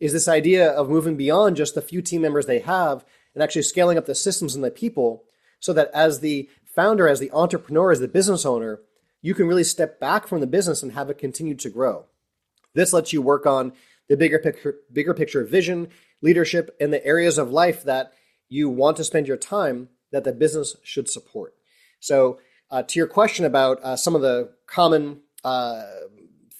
is 0.00 0.12
this 0.12 0.28
idea 0.28 0.70
of 0.70 0.88
moving 0.88 1.16
beyond 1.16 1.56
just 1.56 1.74
the 1.74 1.82
few 1.82 2.00
team 2.00 2.22
members 2.22 2.46
they 2.46 2.60
have 2.60 3.04
and 3.34 3.42
actually 3.42 3.62
scaling 3.62 3.98
up 3.98 4.06
the 4.06 4.14
systems 4.14 4.54
and 4.54 4.64
the 4.64 4.70
people 4.70 5.24
so 5.60 5.72
that 5.72 5.90
as 5.92 6.20
the 6.20 6.48
founder, 6.64 7.08
as 7.08 7.20
the 7.20 7.32
entrepreneur, 7.32 7.90
as 7.90 8.00
the 8.00 8.08
business 8.08 8.46
owner, 8.46 8.80
you 9.20 9.34
can 9.34 9.46
really 9.46 9.64
step 9.64 9.98
back 9.98 10.26
from 10.26 10.40
the 10.40 10.46
business 10.46 10.82
and 10.82 10.92
have 10.92 11.10
it 11.10 11.18
continue 11.18 11.54
to 11.56 11.70
grow. 11.70 12.06
This 12.74 12.92
lets 12.92 13.12
you 13.12 13.20
work 13.20 13.46
on 13.46 13.72
the 14.08 14.16
bigger 14.16 14.38
picture, 14.38 14.76
bigger 14.92 15.14
picture 15.14 15.44
vision, 15.44 15.88
leadership, 16.22 16.74
and 16.80 16.92
the 16.92 17.04
areas 17.04 17.38
of 17.38 17.50
life 17.50 17.82
that 17.84 18.12
you 18.48 18.68
want 18.68 18.96
to 18.96 19.04
spend 19.04 19.26
your 19.26 19.36
time 19.36 19.88
that 20.12 20.24
the 20.24 20.32
business 20.32 20.76
should 20.82 21.08
support. 21.08 21.54
So, 22.00 22.38
uh, 22.70 22.82
to 22.82 22.98
your 22.98 23.06
question 23.06 23.44
about 23.44 23.82
uh, 23.82 23.96
some 23.96 24.14
of 24.14 24.20
the 24.20 24.52
common 24.66 25.22
uh, 25.44 25.84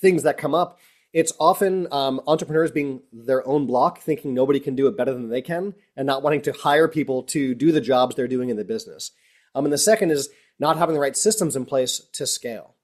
things 0.01 0.23
that 0.23 0.39
come 0.39 0.55
up, 0.55 0.79
it's 1.13 1.33
often 1.41 1.89
um, 1.91 2.21
entrepreneurs 2.27 2.71
being 2.71 3.01
their 3.13 3.47
own 3.47 3.67
block, 3.67 4.01
thinking 4.01 4.35
nobody 4.35 4.61
can 4.61 4.77
do 4.77 4.87
it 4.87 4.97
better 4.97 5.13
than 5.13 5.31
they 5.31 5.43
can, 5.43 5.75
and 5.97 6.07
not 6.07 6.23
wanting 6.23 6.43
to 6.43 6.53
hire 6.53 6.89
people 6.89 7.23
to 7.25 7.55
do 7.55 7.73
the 7.73 7.81
jobs 7.81 8.15
they're 8.15 8.29
doing 8.29 8.51
in 8.51 8.57
the 8.57 8.65
business. 8.65 9.11
Um, 9.55 9.65
and 9.65 9.73
the 9.73 9.79
second 9.79 10.11
is 10.11 10.29
not 10.59 10.77
having 10.77 10.95
the 10.95 11.01
right 11.01 11.17
systems 11.17 11.57
in 11.57 11.65
place 11.65 12.01
to 12.13 12.27
scale. 12.27 12.75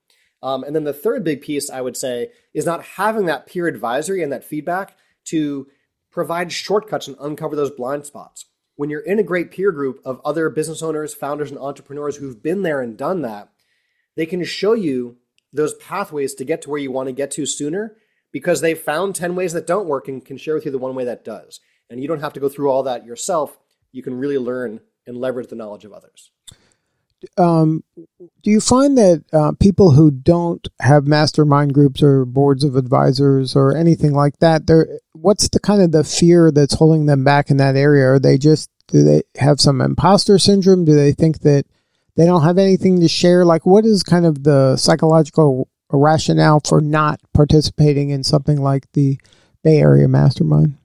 Um, 0.43 0.65
and 0.65 0.75
then 0.75 0.85
the 0.85 0.93
third 0.93 1.25
big 1.25 1.43
piece 1.43 1.71
I 1.71 1.81
would 1.81 1.97
say 1.97 2.31
is 2.53 2.67
not 2.67 2.85
having 2.85 3.27
that 3.27 3.47
peer 3.47 3.67
advisory 3.67 4.23
and 4.23 4.33
that 4.33 4.45
feedback 4.45 4.97
to 5.27 5.67
provide 6.11 6.53
shortcuts 6.53 7.09
and 7.09 7.17
uncover 7.21 7.57
those 7.57 7.71
blind 7.71 8.07
spots. 8.07 8.47
When 8.77 8.91
you're 8.91 9.01
in 9.01 9.19
a 9.19 9.25
great 9.25 9.51
peer 9.51 9.73
group 9.73 10.01
of 10.05 10.21
other 10.25 10.51
business 10.51 10.83
owners, 10.83 11.15
founders, 11.15 11.51
and 11.51 11.59
entrepreneurs 11.59 12.17
who've 12.17 12.43
been 12.43 12.63
there 12.63 12.81
and 12.81 12.97
done 12.97 13.23
that, 13.23 13.51
they 14.17 14.27
can 14.27 14.45
show 14.45 14.75
you 14.75 15.17
those 15.55 15.75
pathways 15.75 16.35
to 16.35 16.45
get 16.45 16.63
to 16.63 16.71
where 16.71 16.81
you 16.81 16.91
want 16.91 17.09
to 17.09 17.13
get 17.13 17.31
to 17.33 17.47
sooner 17.47 17.97
because 18.33 18.61
they've 18.61 18.79
found 18.79 19.15
10 19.15 19.37
ways 19.37 19.53
that 19.53 19.67
don't 19.67 19.87
work 19.87 20.09
and 20.09 20.25
can 20.25 20.37
share 20.37 20.55
with 20.55 20.65
you 20.65 20.71
the 20.71 20.79
one 20.79 20.95
way 20.95 21.05
that 21.05 21.25
does. 21.25 21.61
And 21.89 22.01
you 22.01 22.09
don't 22.09 22.21
have 22.21 22.33
to 22.33 22.41
go 22.41 22.49
through 22.49 22.69
all 22.69 22.83
that 22.83 23.07
yourself. 23.07 23.57
You 23.93 24.03
can 24.03 24.19
really 24.19 24.39
learn 24.39 24.81
and 25.07 25.17
leverage 25.17 25.49
the 25.49 25.57
knowledge 25.57 25.85
of 25.85 25.93
others. 25.93 26.33
Um, 27.39 27.85
do 28.43 28.51
you 28.51 28.61
find 28.61 28.99
that 28.99 29.25
uh, 29.33 29.53
people 29.59 29.93
who 29.93 30.11
don't 30.11 30.67
have 30.81 31.07
mastermind 31.07 31.73
groups 31.73 32.03
or 32.03 32.25
boards 32.25 32.65
of 32.65 32.77
advisors 32.77 33.57
or 33.57 33.75
anything 33.75 34.13
like 34.13 34.39
that, 34.41 34.67
they're, 34.67 34.99
what's 35.13 35.49
the 35.49 35.61
kind 35.61 35.81
of 35.81 35.93
the 35.93 36.05
fear 36.05 36.51
that's 36.51 36.75
holding 36.75 37.07
them 37.07 37.25
back 37.25 37.51
in 37.51 37.57
that 37.59 37.77
area? 37.77 38.07
Are 38.11 38.19
they 38.19 38.37
just 38.37 38.69
do 38.89 39.03
they 39.03 39.23
have 39.37 39.61
some 39.61 39.81
imposter 39.81 40.39
syndrome? 40.39 40.85
Do 40.85 40.95
they 40.95 41.13
think 41.13 41.41
that 41.41 41.65
they 42.17 42.27
don't 42.27 42.43
have 42.43 42.59
anything 42.59 43.01
to 43.01 43.09
share? 43.09 43.45
Like, 43.45 43.67
what 43.67 43.85
is 43.85 44.03
kind 44.03 44.27
of 44.27 44.45
the 44.45 44.77
psychological 44.77 45.69
rationale 45.91 46.61
for 46.61 46.81
not 46.81 47.21
participating 47.33 48.11
in 48.11 48.25
something 48.25 48.61
like 48.61 48.91
the 48.93 49.19
Bay 49.63 49.79
Area 49.79 50.09
Mastermind? 50.09 50.77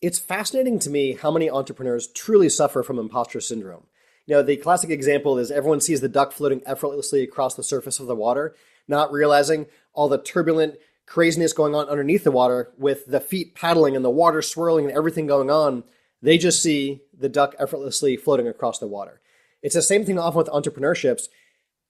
It's 0.00 0.18
fascinating 0.18 0.78
to 0.80 0.90
me 0.90 1.12
how 1.12 1.30
many 1.30 1.50
entrepreneurs 1.50 2.06
truly 2.06 2.48
suffer 2.48 2.82
from 2.82 2.98
imposter 2.98 3.40
syndrome. 3.40 3.84
You 4.26 4.36
know, 4.36 4.42
the 4.42 4.56
classic 4.56 4.90
example 4.90 5.38
is 5.38 5.50
everyone 5.50 5.80
sees 5.80 6.00
the 6.00 6.08
duck 6.08 6.32
floating 6.32 6.62
effortlessly 6.64 7.22
across 7.22 7.54
the 7.54 7.62
surface 7.62 8.00
of 8.00 8.06
the 8.06 8.14
water, 8.14 8.54
not 8.88 9.12
realizing 9.12 9.66
all 9.92 10.08
the 10.08 10.22
turbulent 10.22 10.76
craziness 11.04 11.52
going 11.52 11.74
on 11.74 11.88
underneath 11.88 12.24
the 12.24 12.30
water 12.30 12.72
with 12.78 13.06
the 13.06 13.20
feet 13.20 13.54
paddling 13.54 13.96
and 13.96 14.04
the 14.04 14.10
water 14.10 14.40
swirling 14.40 14.86
and 14.86 14.96
everything 14.96 15.26
going 15.26 15.50
on. 15.50 15.82
They 16.22 16.38
just 16.38 16.62
see 16.62 17.02
the 17.12 17.28
duck 17.28 17.54
effortlessly 17.58 18.16
floating 18.16 18.46
across 18.46 18.78
the 18.78 18.86
water. 18.86 19.20
It's 19.62 19.74
the 19.74 19.82
same 19.82 20.04
thing 20.04 20.18
often 20.18 20.38
with 20.38 20.48
entrepreneurships. 20.48 21.24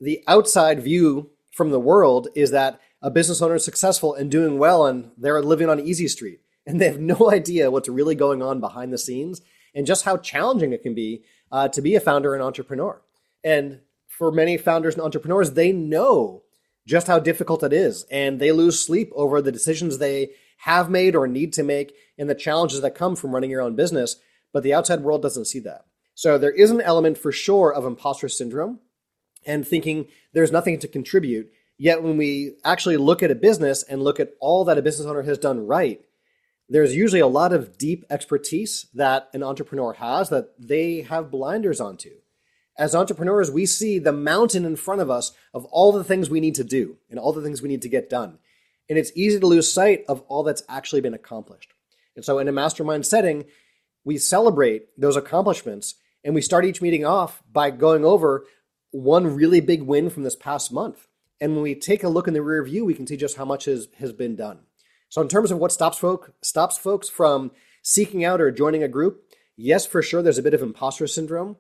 The 0.00 0.22
outside 0.26 0.82
view 0.82 1.30
from 1.52 1.70
the 1.70 1.80
world 1.80 2.28
is 2.34 2.50
that 2.50 2.80
a 3.02 3.10
business 3.10 3.40
owner 3.40 3.56
is 3.56 3.64
successful 3.64 4.14
and 4.14 4.30
doing 4.30 4.58
well 4.58 4.86
and 4.86 5.10
they're 5.16 5.42
living 5.42 5.68
on 5.68 5.80
easy 5.80 6.08
street 6.08 6.40
and 6.66 6.80
they 6.80 6.86
have 6.86 7.00
no 7.00 7.30
idea 7.30 7.70
what's 7.70 7.88
really 7.88 8.14
going 8.14 8.42
on 8.42 8.60
behind 8.60 8.92
the 8.92 8.98
scenes 8.98 9.40
and 9.74 9.86
just 9.86 10.04
how 10.04 10.16
challenging 10.16 10.72
it 10.72 10.82
can 10.82 10.94
be 10.94 11.24
uh, 11.52 11.68
to 11.68 11.80
be 11.80 11.94
a 11.94 12.00
founder 12.00 12.34
and 12.34 12.42
entrepreneur. 12.42 13.00
And 13.42 13.80
for 14.06 14.30
many 14.30 14.56
founders 14.56 14.94
and 14.94 15.02
entrepreneurs, 15.02 15.52
they 15.52 15.72
know 15.72 16.42
just 16.86 17.06
how 17.06 17.18
difficult 17.18 17.62
it 17.62 17.72
is 17.72 18.04
and 18.10 18.40
they 18.40 18.52
lose 18.52 18.84
sleep 18.84 19.10
over 19.14 19.40
the 19.40 19.52
decisions 19.52 19.98
they 19.98 20.30
have 20.58 20.90
made 20.90 21.14
or 21.14 21.26
need 21.26 21.52
to 21.54 21.62
make 21.62 21.94
and 22.18 22.28
the 22.28 22.34
challenges 22.34 22.82
that 22.82 22.94
come 22.94 23.16
from 23.16 23.32
running 23.32 23.50
your 23.50 23.62
own 23.62 23.74
business. 23.76 24.16
But 24.52 24.62
the 24.62 24.74
outside 24.74 25.00
world 25.00 25.22
doesn't 25.22 25.46
see 25.46 25.60
that. 25.60 25.84
So 26.20 26.36
there 26.36 26.50
is 26.50 26.70
an 26.70 26.82
element 26.82 27.16
for 27.16 27.32
sure 27.32 27.72
of 27.72 27.86
imposter 27.86 28.28
syndrome 28.28 28.80
and 29.46 29.66
thinking 29.66 30.08
there's 30.34 30.52
nothing 30.52 30.78
to 30.80 30.86
contribute. 30.86 31.50
Yet 31.78 32.02
when 32.02 32.18
we 32.18 32.56
actually 32.62 32.98
look 32.98 33.22
at 33.22 33.30
a 33.30 33.34
business 33.34 33.82
and 33.82 34.04
look 34.04 34.20
at 34.20 34.34
all 34.38 34.66
that 34.66 34.76
a 34.76 34.82
business 34.82 35.08
owner 35.08 35.22
has 35.22 35.38
done 35.38 35.66
right, 35.66 36.02
there's 36.68 36.94
usually 36.94 37.22
a 37.22 37.26
lot 37.26 37.54
of 37.54 37.78
deep 37.78 38.04
expertise 38.10 38.84
that 38.92 39.30
an 39.32 39.42
entrepreneur 39.42 39.94
has 39.94 40.28
that 40.28 40.50
they 40.58 41.00
have 41.00 41.30
blinders 41.30 41.80
onto. 41.80 42.10
As 42.76 42.94
entrepreneurs, 42.94 43.50
we 43.50 43.64
see 43.64 43.98
the 43.98 44.12
mountain 44.12 44.66
in 44.66 44.76
front 44.76 45.00
of 45.00 45.08
us 45.08 45.32
of 45.54 45.64
all 45.64 45.90
the 45.90 46.04
things 46.04 46.28
we 46.28 46.40
need 46.40 46.56
to 46.56 46.64
do 46.64 46.98
and 47.08 47.18
all 47.18 47.32
the 47.32 47.40
things 47.40 47.62
we 47.62 47.70
need 47.70 47.80
to 47.80 47.88
get 47.88 48.10
done. 48.10 48.40
And 48.90 48.98
it's 48.98 49.12
easy 49.14 49.40
to 49.40 49.46
lose 49.46 49.72
sight 49.72 50.04
of 50.06 50.20
all 50.28 50.42
that's 50.42 50.64
actually 50.68 51.00
been 51.00 51.14
accomplished. 51.14 51.72
And 52.14 52.26
so, 52.26 52.38
in 52.38 52.46
a 52.46 52.52
mastermind 52.52 53.06
setting, 53.06 53.46
we 54.04 54.18
celebrate 54.18 54.88
those 55.00 55.16
accomplishments 55.16 55.94
and 56.24 56.34
we 56.34 56.42
start 56.42 56.64
each 56.64 56.82
meeting 56.82 57.04
off 57.04 57.42
by 57.50 57.70
going 57.70 58.04
over 58.04 58.44
one 58.90 59.34
really 59.34 59.60
big 59.60 59.82
win 59.82 60.10
from 60.10 60.22
this 60.22 60.36
past 60.36 60.72
month. 60.72 61.06
And 61.40 61.54
when 61.54 61.62
we 61.62 61.74
take 61.74 62.02
a 62.02 62.08
look 62.08 62.28
in 62.28 62.34
the 62.34 62.42
rear 62.42 62.62
view, 62.62 62.84
we 62.84 62.94
can 62.94 63.06
see 63.06 63.16
just 63.16 63.36
how 63.36 63.44
much 63.44 63.64
has, 63.64 63.88
has 63.98 64.12
been 64.12 64.36
done. 64.36 64.60
So 65.08 65.22
in 65.22 65.28
terms 65.28 65.50
of 65.50 65.58
what 65.58 65.72
stops 65.72 65.98
folk 65.98 66.34
stops 66.42 66.78
folks 66.78 67.08
from 67.08 67.50
seeking 67.82 68.24
out 68.24 68.40
or 68.40 68.50
joining 68.50 68.82
a 68.82 68.88
group, 68.88 69.24
yes, 69.56 69.86
for 69.86 70.02
sure, 70.02 70.22
there's 70.22 70.38
a 70.38 70.42
bit 70.42 70.54
of 70.54 70.62
imposter 70.62 71.06
syndrome. 71.06 71.56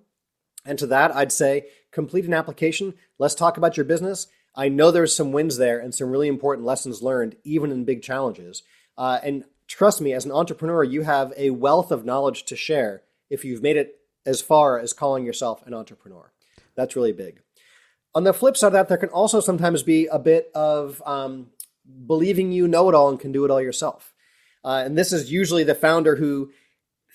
And 0.64 0.78
to 0.78 0.86
that, 0.88 1.14
I'd 1.14 1.32
say 1.32 1.66
complete 1.90 2.26
an 2.26 2.34
application. 2.34 2.94
Let's 3.18 3.34
talk 3.34 3.56
about 3.56 3.76
your 3.76 3.84
business. 3.84 4.26
I 4.54 4.68
know 4.68 4.90
there's 4.90 5.16
some 5.16 5.32
wins 5.32 5.56
there 5.56 5.78
and 5.78 5.94
some 5.94 6.10
really 6.10 6.28
important 6.28 6.66
lessons 6.66 7.02
learned, 7.02 7.36
even 7.44 7.70
in 7.70 7.84
big 7.84 8.02
challenges. 8.02 8.62
Uh, 8.98 9.18
and 9.22 9.44
trust 9.66 10.00
me, 10.00 10.12
as 10.12 10.26
an 10.26 10.32
entrepreneur, 10.32 10.84
you 10.84 11.02
have 11.02 11.32
a 11.36 11.50
wealth 11.50 11.90
of 11.90 12.04
knowledge 12.04 12.44
to 12.44 12.56
share 12.56 13.02
if 13.30 13.44
you've 13.44 13.62
made 13.62 13.76
it 13.76 13.99
as 14.26 14.40
far 14.40 14.78
as 14.78 14.92
calling 14.92 15.24
yourself 15.24 15.66
an 15.66 15.74
entrepreneur. 15.74 16.32
That's 16.74 16.96
really 16.96 17.12
big. 17.12 17.40
On 18.14 18.24
the 18.24 18.32
flip 18.32 18.56
side 18.56 18.68
of 18.68 18.72
that, 18.72 18.88
there 18.88 18.98
can 18.98 19.08
also 19.10 19.40
sometimes 19.40 19.82
be 19.82 20.06
a 20.06 20.18
bit 20.18 20.50
of 20.54 21.02
um, 21.06 21.48
believing 22.06 22.52
you 22.52 22.66
know 22.66 22.88
it 22.88 22.94
all 22.94 23.08
and 23.08 23.20
can 23.20 23.32
do 23.32 23.44
it 23.44 23.50
all 23.50 23.62
yourself. 23.62 24.14
Uh, 24.64 24.82
and 24.84 24.98
this 24.98 25.12
is 25.12 25.32
usually 25.32 25.64
the 25.64 25.74
founder 25.74 26.16
who 26.16 26.50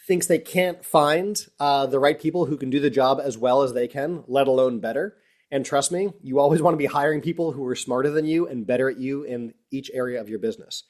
thinks 0.07 0.27
they 0.27 0.39
can't 0.39 0.85
find 0.85 1.47
uh, 1.59 1.85
the 1.85 1.99
right 1.99 2.19
people 2.19 2.45
who 2.45 2.57
can 2.57 2.69
do 2.69 2.79
the 2.79 2.89
job 2.89 3.19
as 3.21 3.37
well 3.37 3.61
as 3.61 3.73
they 3.73 3.87
can, 3.87 4.23
let 4.27 4.47
alone 4.47 4.79
better. 4.79 5.17
And 5.51 5.65
trust 5.65 5.91
me, 5.91 6.11
you 6.21 6.39
always 6.39 6.61
want 6.61 6.73
to 6.73 6.79
be 6.79 6.85
hiring 6.85 7.21
people 7.21 7.51
who 7.51 7.65
are 7.67 7.75
smarter 7.75 8.09
than 8.09 8.25
you 8.25 8.47
and 8.47 8.65
better 8.65 8.89
at 8.89 8.97
you 8.97 9.23
in 9.23 9.53
each 9.71 9.91
area 9.93 10.19
of 10.21 10.29
your 10.29 10.39
business. 10.39 10.83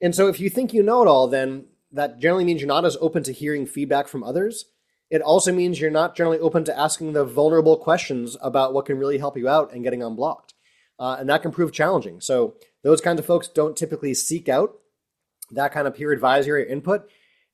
And 0.00 0.14
so 0.14 0.28
if 0.28 0.40
you 0.40 0.48
think 0.50 0.72
you 0.72 0.82
know 0.82 1.02
it 1.02 1.08
all, 1.08 1.28
then 1.28 1.66
that 1.92 2.18
generally 2.18 2.44
means 2.44 2.60
you're 2.60 2.68
not 2.68 2.84
as 2.84 2.96
open 3.00 3.22
to 3.24 3.32
hearing 3.32 3.66
feedback 3.66 4.08
from 4.08 4.22
others 4.22 4.66
it 5.10 5.22
also 5.22 5.52
means 5.52 5.80
you're 5.80 5.90
not 5.90 6.16
generally 6.16 6.38
open 6.38 6.64
to 6.64 6.78
asking 6.78 7.12
the 7.12 7.24
vulnerable 7.24 7.76
questions 7.76 8.36
about 8.40 8.72
what 8.72 8.86
can 8.86 8.96
really 8.96 9.18
help 9.18 9.36
you 9.36 9.48
out 9.48 9.72
and 9.72 9.82
getting 9.82 10.02
unblocked. 10.02 10.54
Uh, 10.98 11.16
and 11.18 11.28
that 11.28 11.42
can 11.42 11.50
prove 11.50 11.72
challenging. 11.72 12.20
So 12.20 12.54
those 12.82 13.00
kinds 13.00 13.18
of 13.18 13.26
folks 13.26 13.48
don't 13.48 13.76
typically 13.76 14.14
seek 14.14 14.48
out 14.48 14.74
that 15.52 15.72
kind 15.72 15.88
of 15.88 15.96
peer 15.96 16.12
advisory 16.12 16.68
input. 16.70 17.10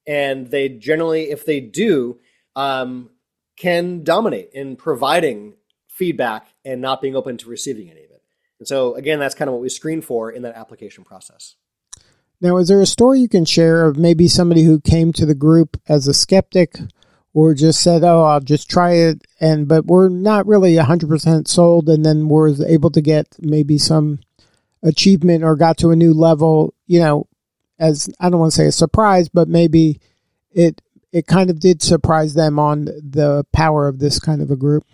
And 0.06 0.50
they 0.50 0.68
generally, 0.68 1.30
if 1.30 1.46
they 1.46 1.60
do, 1.60 2.18
um, 2.54 3.10
can 3.56 4.04
dominate 4.04 4.50
in 4.52 4.76
providing 4.76 5.54
feedback 5.88 6.48
and 6.64 6.80
not 6.80 7.00
being 7.00 7.16
open 7.16 7.38
to 7.38 7.48
receiving 7.48 7.90
any 7.90 8.04
of 8.04 8.10
it. 8.10 8.22
And 8.58 8.68
so, 8.68 8.94
again, 8.94 9.18
that's 9.18 9.34
kind 9.34 9.48
of 9.48 9.54
what 9.54 9.62
we 9.62 9.68
screen 9.68 10.02
for 10.02 10.30
in 10.30 10.42
that 10.42 10.56
application 10.56 11.04
process. 11.04 11.56
Now, 12.40 12.58
is 12.58 12.68
there 12.68 12.80
a 12.82 12.86
story 12.86 13.20
you 13.20 13.28
can 13.28 13.46
share 13.46 13.86
of 13.86 13.96
maybe 13.96 14.28
somebody 14.28 14.62
who 14.62 14.80
came 14.80 15.12
to 15.14 15.24
the 15.24 15.34
group 15.34 15.80
as 15.88 16.06
a 16.06 16.14
skeptic 16.14 16.76
or 17.36 17.52
just 17.52 17.82
said, 17.82 18.02
"Oh, 18.02 18.22
I'll 18.22 18.40
just 18.40 18.70
try 18.70 18.92
it," 18.92 19.22
and 19.40 19.68
but 19.68 19.84
we're 19.84 20.08
not 20.08 20.46
really 20.46 20.74
hundred 20.76 21.10
percent 21.10 21.48
sold, 21.48 21.86
and 21.86 22.02
then 22.02 22.30
we're 22.30 22.54
able 22.66 22.88
to 22.88 23.02
get 23.02 23.26
maybe 23.38 23.76
some 23.76 24.20
achievement 24.82 25.44
or 25.44 25.54
got 25.54 25.76
to 25.78 25.90
a 25.90 25.96
new 25.96 26.14
level. 26.14 26.72
You 26.86 27.00
know, 27.00 27.28
as 27.78 28.08
I 28.18 28.30
don't 28.30 28.40
want 28.40 28.52
to 28.52 28.56
say 28.56 28.66
a 28.66 28.72
surprise, 28.72 29.28
but 29.28 29.48
maybe 29.48 30.00
it 30.50 30.80
it 31.12 31.26
kind 31.26 31.50
of 31.50 31.60
did 31.60 31.82
surprise 31.82 32.32
them 32.32 32.58
on 32.58 32.86
the 32.86 33.44
power 33.52 33.86
of 33.86 33.98
this 33.98 34.18
kind 34.18 34.40
of 34.40 34.50
a 34.50 34.56
group. 34.56 34.84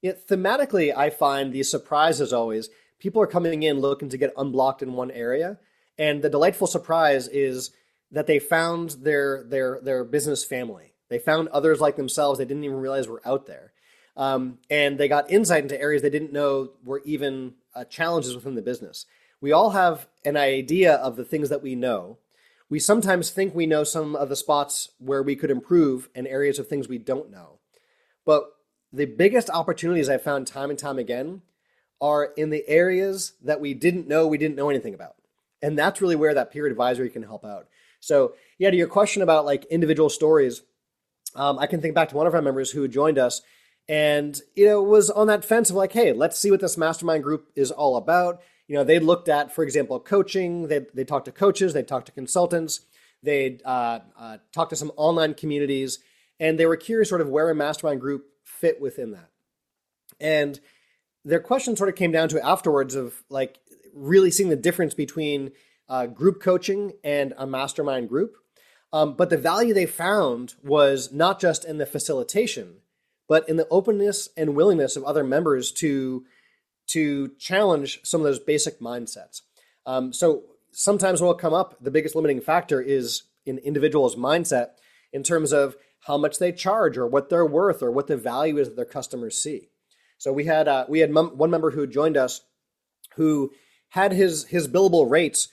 Yeah, 0.00 0.12
thematically, 0.12 0.96
I 0.96 1.10
find 1.10 1.52
the 1.52 1.62
surprise 1.62 2.22
is 2.22 2.32
always 2.32 2.70
people 2.98 3.20
are 3.20 3.26
coming 3.26 3.62
in 3.62 3.80
looking 3.80 4.08
to 4.08 4.16
get 4.16 4.32
unblocked 4.38 4.80
in 4.80 4.94
one 4.94 5.10
area, 5.10 5.58
and 5.98 6.22
the 6.22 6.30
delightful 6.30 6.66
surprise 6.66 7.28
is 7.28 7.70
that 8.10 8.26
they 8.26 8.38
found 8.38 8.96
their 9.02 9.44
their 9.44 9.78
their 9.82 10.04
business 10.04 10.42
family 10.42 10.93
they 11.14 11.20
found 11.20 11.46
others 11.50 11.80
like 11.80 11.94
themselves 11.94 12.40
they 12.40 12.44
didn't 12.44 12.64
even 12.64 12.80
realize 12.80 13.06
were 13.06 13.22
out 13.24 13.46
there. 13.46 13.72
Um, 14.16 14.58
and 14.68 14.98
they 14.98 15.06
got 15.06 15.30
insight 15.30 15.62
into 15.62 15.80
areas 15.80 16.02
they 16.02 16.10
didn't 16.10 16.32
know 16.32 16.70
were 16.84 17.02
even 17.04 17.54
uh, 17.72 17.84
challenges 17.84 18.34
within 18.34 18.56
the 18.56 18.62
business. 18.62 19.06
We 19.40 19.52
all 19.52 19.70
have 19.70 20.08
an 20.24 20.36
idea 20.36 20.94
of 20.94 21.14
the 21.14 21.24
things 21.24 21.50
that 21.50 21.62
we 21.62 21.76
know. 21.76 22.18
We 22.68 22.80
sometimes 22.80 23.30
think 23.30 23.54
we 23.54 23.64
know 23.64 23.84
some 23.84 24.16
of 24.16 24.28
the 24.28 24.34
spots 24.34 24.90
where 24.98 25.22
we 25.22 25.36
could 25.36 25.52
improve 25.52 26.08
and 26.16 26.26
areas 26.26 26.58
of 26.58 26.66
things 26.66 26.88
we 26.88 26.98
don't 26.98 27.30
know. 27.30 27.60
But 28.24 28.46
the 28.92 29.04
biggest 29.04 29.48
opportunities 29.50 30.08
I've 30.08 30.22
found 30.22 30.48
time 30.48 30.70
and 30.70 30.78
time 30.78 30.98
again 30.98 31.42
are 32.00 32.32
in 32.36 32.50
the 32.50 32.68
areas 32.68 33.34
that 33.40 33.60
we 33.60 33.72
didn't 33.72 34.08
know 34.08 34.26
we 34.26 34.38
didn't 34.38 34.56
know 34.56 34.68
anything 34.68 34.94
about. 34.94 35.14
And 35.62 35.78
that's 35.78 36.00
really 36.00 36.16
where 36.16 36.34
that 36.34 36.50
peer 36.50 36.66
advisory 36.66 37.08
can 37.08 37.22
help 37.22 37.44
out. 37.44 37.68
So, 38.00 38.34
yeah, 38.58 38.70
to 38.70 38.76
your 38.76 38.88
question 38.88 39.22
about 39.22 39.46
like 39.46 39.64
individual 39.66 40.10
stories, 40.10 40.62
um, 41.34 41.58
I 41.58 41.66
can 41.66 41.80
think 41.80 41.94
back 41.94 42.08
to 42.10 42.16
one 42.16 42.26
of 42.26 42.34
our 42.34 42.42
members 42.42 42.70
who 42.70 42.86
joined 42.88 43.18
us 43.18 43.42
and 43.88 44.40
you 44.54 44.66
know 44.66 44.82
was 44.82 45.10
on 45.10 45.26
that 45.26 45.44
fence 45.44 45.68
of 45.68 45.76
like 45.76 45.92
hey 45.92 46.12
let's 46.12 46.38
see 46.38 46.50
what 46.50 46.60
this 46.60 46.78
mastermind 46.78 47.22
group 47.22 47.48
is 47.54 47.70
all 47.70 47.96
about. 47.96 48.40
You 48.66 48.76
know 48.76 48.84
they 48.84 48.98
looked 48.98 49.28
at 49.28 49.54
for 49.54 49.62
example 49.62 50.00
coaching. 50.00 50.68
They 50.68 50.86
they 50.94 51.04
talked 51.04 51.26
to 51.26 51.32
coaches. 51.32 51.72
They 51.72 51.82
talked 51.82 52.06
to 52.06 52.12
consultants. 52.12 52.80
They'd 53.22 53.62
uh, 53.64 54.00
uh, 54.18 54.38
talked 54.52 54.70
to 54.70 54.76
some 54.76 54.92
online 54.96 55.34
communities 55.34 55.98
and 56.38 56.58
they 56.58 56.66
were 56.66 56.76
curious 56.76 57.08
sort 57.08 57.20
of 57.20 57.28
where 57.28 57.48
a 57.50 57.54
mastermind 57.54 58.00
group 58.00 58.26
fit 58.42 58.80
within 58.80 59.12
that. 59.12 59.30
And 60.20 60.60
their 61.24 61.40
question 61.40 61.76
sort 61.76 61.88
of 61.88 61.94
came 61.94 62.12
down 62.12 62.28
to 62.30 62.44
afterwards 62.44 62.94
of 62.94 63.22
like 63.30 63.58
really 63.94 64.30
seeing 64.30 64.50
the 64.50 64.56
difference 64.56 64.92
between 64.92 65.52
uh, 65.88 66.06
group 66.06 66.40
coaching 66.40 66.92
and 67.02 67.32
a 67.38 67.46
mastermind 67.46 68.08
group 68.08 68.36
um, 68.94 69.14
but 69.14 69.28
the 69.28 69.36
value 69.36 69.74
they 69.74 69.86
found 69.86 70.54
was 70.62 71.12
not 71.12 71.40
just 71.40 71.64
in 71.64 71.78
the 71.78 71.86
facilitation 71.86 72.76
but 73.28 73.48
in 73.48 73.56
the 73.56 73.68
openness 73.70 74.28
and 74.36 74.54
willingness 74.54 74.96
of 74.96 75.04
other 75.04 75.24
members 75.24 75.72
to 75.72 76.24
to 76.86 77.28
challenge 77.38 78.00
some 78.04 78.20
of 78.20 78.26
those 78.26 78.38
basic 78.38 78.78
mindsets. 78.78 79.40
Um, 79.86 80.12
so 80.12 80.42
sometimes 80.72 81.20
what 81.20 81.28
will 81.28 81.34
come 81.34 81.54
up, 81.54 81.76
the 81.80 81.90
biggest 81.90 82.14
limiting 82.14 82.42
factor 82.42 82.80
is 82.80 83.22
in 83.46 83.58
individual's 83.58 84.16
mindset 84.16 84.72
in 85.12 85.22
terms 85.22 85.52
of 85.52 85.76
how 86.00 86.18
much 86.18 86.38
they 86.38 86.52
charge 86.52 86.98
or 86.98 87.06
what 87.06 87.30
they're 87.30 87.46
worth 87.46 87.82
or 87.82 87.90
what 87.90 88.06
the 88.06 88.16
value 88.16 88.58
is 88.58 88.68
that 88.68 88.76
their 88.76 88.84
customers 88.84 89.40
see. 89.40 89.68
So 90.18 90.32
we 90.32 90.44
had 90.44 90.68
uh, 90.68 90.86
we 90.88 91.00
had 91.00 91.10
mem- 91.10 91.38
one 91.38 91.50
member 91.50 91.70
who 91.70 91.86
joined 91.86 92.16
us 92.16 92.42
who 93.16 93.52
had 93.90 94.12
his 94.12 94.44
his 94.44 94.68
billable 94.68 95.10
rates 95.10 95.48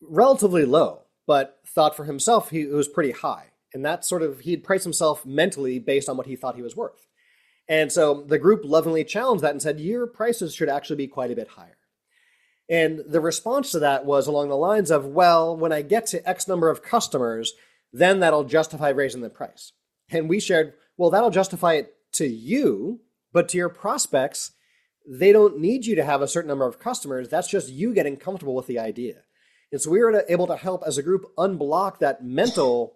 relatively 0.00 0.64
low, 0.64 1.01
but 1.26 1.58
thought 1.66 1.96
for 1.96 2.04
himself 2.04 2.50
he 2.50 2.66
was 2.66 2.88
pretty 2.88 3.12
high. 3.12 3.52
And 3.74 3.84
that 3.84 4.04
sort 4.04 4.22
of, 4.22 4.40
he'd 4.40 4.64
price 4.64 4.84
himself 4.84 5.24
mentally 5.24 5.78
based 5.78 6.08
on 6.08 6.16
what 6.16 6.26
he 6.26 6.36
thought 6.36 6.56
he 6.56 6.62
was 6.62 6.76
worth. 6.76 7.06
And 7.68 7.90
so 7.90 8.22
the 8.22 8.38
group 8.38 8.62
lovingly 8.64 9.04
challenged 9.04 9.42
that 9.42 9.52
and 9.52 9.62
said, 9.62 9.80
Your 9.80 10.06
prices 10.06 10.54
should 10.54 10.68
actually 10.68 10.96
be 10.96 11.06
quite 11.06 11.30
a 11.30 11.36
bit 11.36 11.48
higher. 11.48 11.78
And 12.68 13.00
the 13.08 13.20
response 13.20 13.70
to 13.72 13.78
that 13.80 14.04
was 14.04 14.26
along 14.26 14.48
the 14.48 14.56
lines 14.56 14.90
of, 14.90 15.06
Well, 15.06 15.56
when 15.56 15.72
I 15.72 15.82
get 15.82 16.06
to 16.08 16.28
X 16.28 16.48
number 16.48 16.68
of 16.68 16.82
customers, 16.82 17.54
then 17.92 18.20
that'll 18.20 18.44
justify 18.44 18.88
raising 18.88 19.20
the 19.20 19.30
price. 19.30 19.72
And 20.10 20.28
we 20.28 20.40
shared, 20.40 20.74
Well, 20.96 21.10
that'll 21.10 21.30
justify 21.30 21.74
it 21.74 21.94
to 22.14 22.26
you, 22.26 23.00
but 23.32 23.48
to 23.50 23.56
your 23.56 23.68
prospects, 23.68 24.52
they 25.08 25.32
don't 25.32 25.58
need 25.58 25.86
you 25.86 25.94
to 25.96 26.04
have 26.04 26.22
a 26.22 26.28
certain 26.28 26.48
number 26.48 26.66
of 26.66 26.78
customers. 26.78 27.28
That's 27.28 27.48
just 27.48 27.70
you 27.70 27.94
getting 27.94 28.16
comfortable 28.16 28.54
with 28.54 28.66
the 28.66 28.78
idea. 28.78 29.22
And 29.72 29.80
so 29.80 29.90
we 29.90 30.00
were 30.00 30.24
able 30.28 30.46
to 30.46 30.56
help 30.56 30.82
as 30.86 30.98
a 30.98 31.02
group 31.02 31.24
unblock 31.36 31.98
that 31.98 32.22
mental 32.22 32.94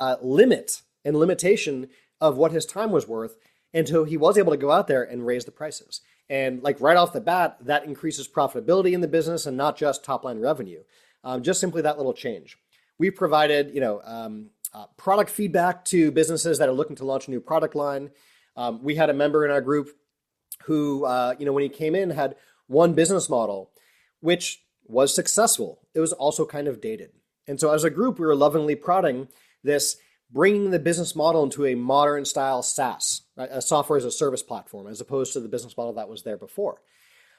uh, 0.00 0.16
limit 0.20 0.82
and 1.04 1.16
limitation 1.16 1.88
of 2.20 2.36
what 2.36 2.52
his 2.52 2.66
time 2.66 2.90
was 2.90 3.06
worth 3.06 3.36
until 3.72 4.04
he 4.04 4.16
was 4.16 4.36
able 4.36 4.50
to 4.50 4.58
go 4.58 4.72
out 4.72 4.88
there 4.88 5.02
and 5.02 5.24
raise 5.24 5.44
the 5.44 5.52
prices. 5.52 6.00
And 6.28 6.62
like 6.62 6.80
right 6.80 6.96
off 6.96 7.12
the 7.12 7.20
bat, 7.20 7.56
that 7.62 7.84
increases 7.84 8.28
profitability 8.28 8.92
in 8.92 9.00
the 9.00 9.08
business 9.08 9.46
and 9.46 9.56
not 9.56 9.76
just 9.76 10.04
top 10.04 10.24
line 10.24 10.40
revenue. 10.40 10.82
Um, 11.22 11.42
just 11.42 11.60
simply 11.60 11.82
that 11.82 11.98
little 11.98 12.14
change. 12.14 12.58
We've 12.98 13.14
provided, 13.14 13.72
you 13.74 13.80
know, 13.80 14.00
um, 14.04 14.50
uh, 14.72 14.86
product 14.96 15.30
feedback 15.30 15.84
to 15.86 16.10
businesses 16.10 16.58
that 16.58 16.68
are 16.68 16.72
looking 16.72 16.96
to 16.96 17.04
launch 17.04 17.28
a 17.28 17.30
new 17.30 17.40
product 17.40 17.74
line. 17.74 18.10
Um, 18.56 18.82
we 18.82 18.94
had 18.94 19.10
a 19.10 19.14
member 19.14 19.44
in 19.44 19.50
our 19.50 19.60
group 19.60 19.90
who, 20.64 21.04
uh, 21.04 21.34
you 21.38 21.46
know, 21.46 21.52
when 21.52 21.62
he 21.62 21.68
came 21.68 21.94
in, 21.94 22.10
had 22.10 22.36
one 22.66 22.94
business 22.94 23.28
model, 23.28 23.70
which 24.20 24.62
was 24.90 25.14
successful. 25.14 25.80
It 25.94 26.00
was 26.00 26.12
also 26.12 26.44
kind 26.44 26.68
of 26.68 26.80
dated. 26.80 27.10
And 27.46 27.60
so 27.60 27.72
as 27.72 27.84
a 27.84 27.90
group, 27.90 28.18
we 28.18 28.26
were 28.26 28.34
lovingly 28.34 28.74
prodding 28.74 29.28
this 29.62 29.96
bringing 30.32 30.70
the 30.70 30.78
business 30.78 31.16
model 31.16 31.42
into 31.42 31.66
a 31.66 31.74
modern 31.74 32.24
style 32.24 32.62
SaaS, 32.62 33.22
a 33.36 33.60
software 33.60 33.98
as 33.98 34.04
a 34.04 34.10
service 34.10 34.42
platform, 34.42 34.86
as 34.86 35.00
opposed 35.00 35.32
to 35.32 35.40
the 35.40 35.48
business 35.48 35.76
model 35.76 35.92
that 35.94 36.08
was 36.08 36.22
there 36.22 36.36
before. 36.36 36.80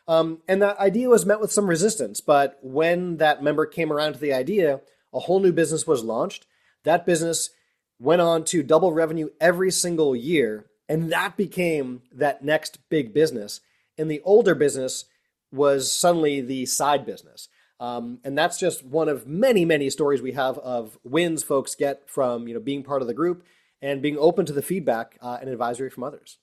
Um, 0.07 0.41
and 0.47 0.61
that 0.61 0.77
idea 0.77 1.09
was 1.09 1.25
met 1.25 1.39
with 1.39 1.51
some 1.51 1.67
resistance, 1.67 2.21
but 2.21 2.59
when 2.61 3.17
that 3.17 3.43
member 3.43 3.65
came 3.65 3.93
around 3.93 4.13
to 4.13 4.19
the 4.19 4.33
idea, 4.33 4.81
a 5.13 5.19
whole 5.19 5.39
new 5.39 5.53
business 5.53 5.87
was 5.87 6.03
launched. 6.03 6.45
That 6.83 7.05
business 7.05 7.51
went 7.99 8.21
on 8.21 8.43
to 8.45 8.63
double 8.63 8.91
revenue 8.91 9.29
every 9.39 9.71
single 9.71 10.15
year, 10.15 10.65
and 10.89 11.11
that 11.11 11.37
became 11.37 12.01
that 12.11 12.43
next 12.43 12.79
big 12.89 13.13
business. 13.13 13.61
And 13.97 14.09
the 14.09 14.21
older 14.25 14.55
business 14.55 15.05
was 15.51 15.91
suddenly 15.91 16.41
the 16.41 16.65
side 16.65 17.05
business. 17.05 17.49
Um, 17.79 18.19
and 18.23 18.37
that's 18.37 18.59
just 18.59 18.85
one 18.85 19.09
of 19.09 19.25
many, 19.25 19.65
many 19.65 19.89
stories 19.89 20.21
we 20.21 20.33
have 20.33 20.59
of 20.59 20.99
wins 21.03 21.43
folks 21.43 21.73
get 21.73 22.07
from 22.07 22.47
you 22.47 22.53
know 22.53 22.59
being 22.59 22.83
part 22.83 23.01
of 23.01 23.07
the 23.07 23.13
group 23.13 23.43
and 23.81 24.01
being 24.01 24.17
open 24.19 24.45
to 24.45 24.53
the 24.53 24.61
feedback 24.61 25.17
uh, 25.21 25.39
and 25.41 25.49
advisory 25.49 25.89
from 25.89 26.03
others. 26.03 26.37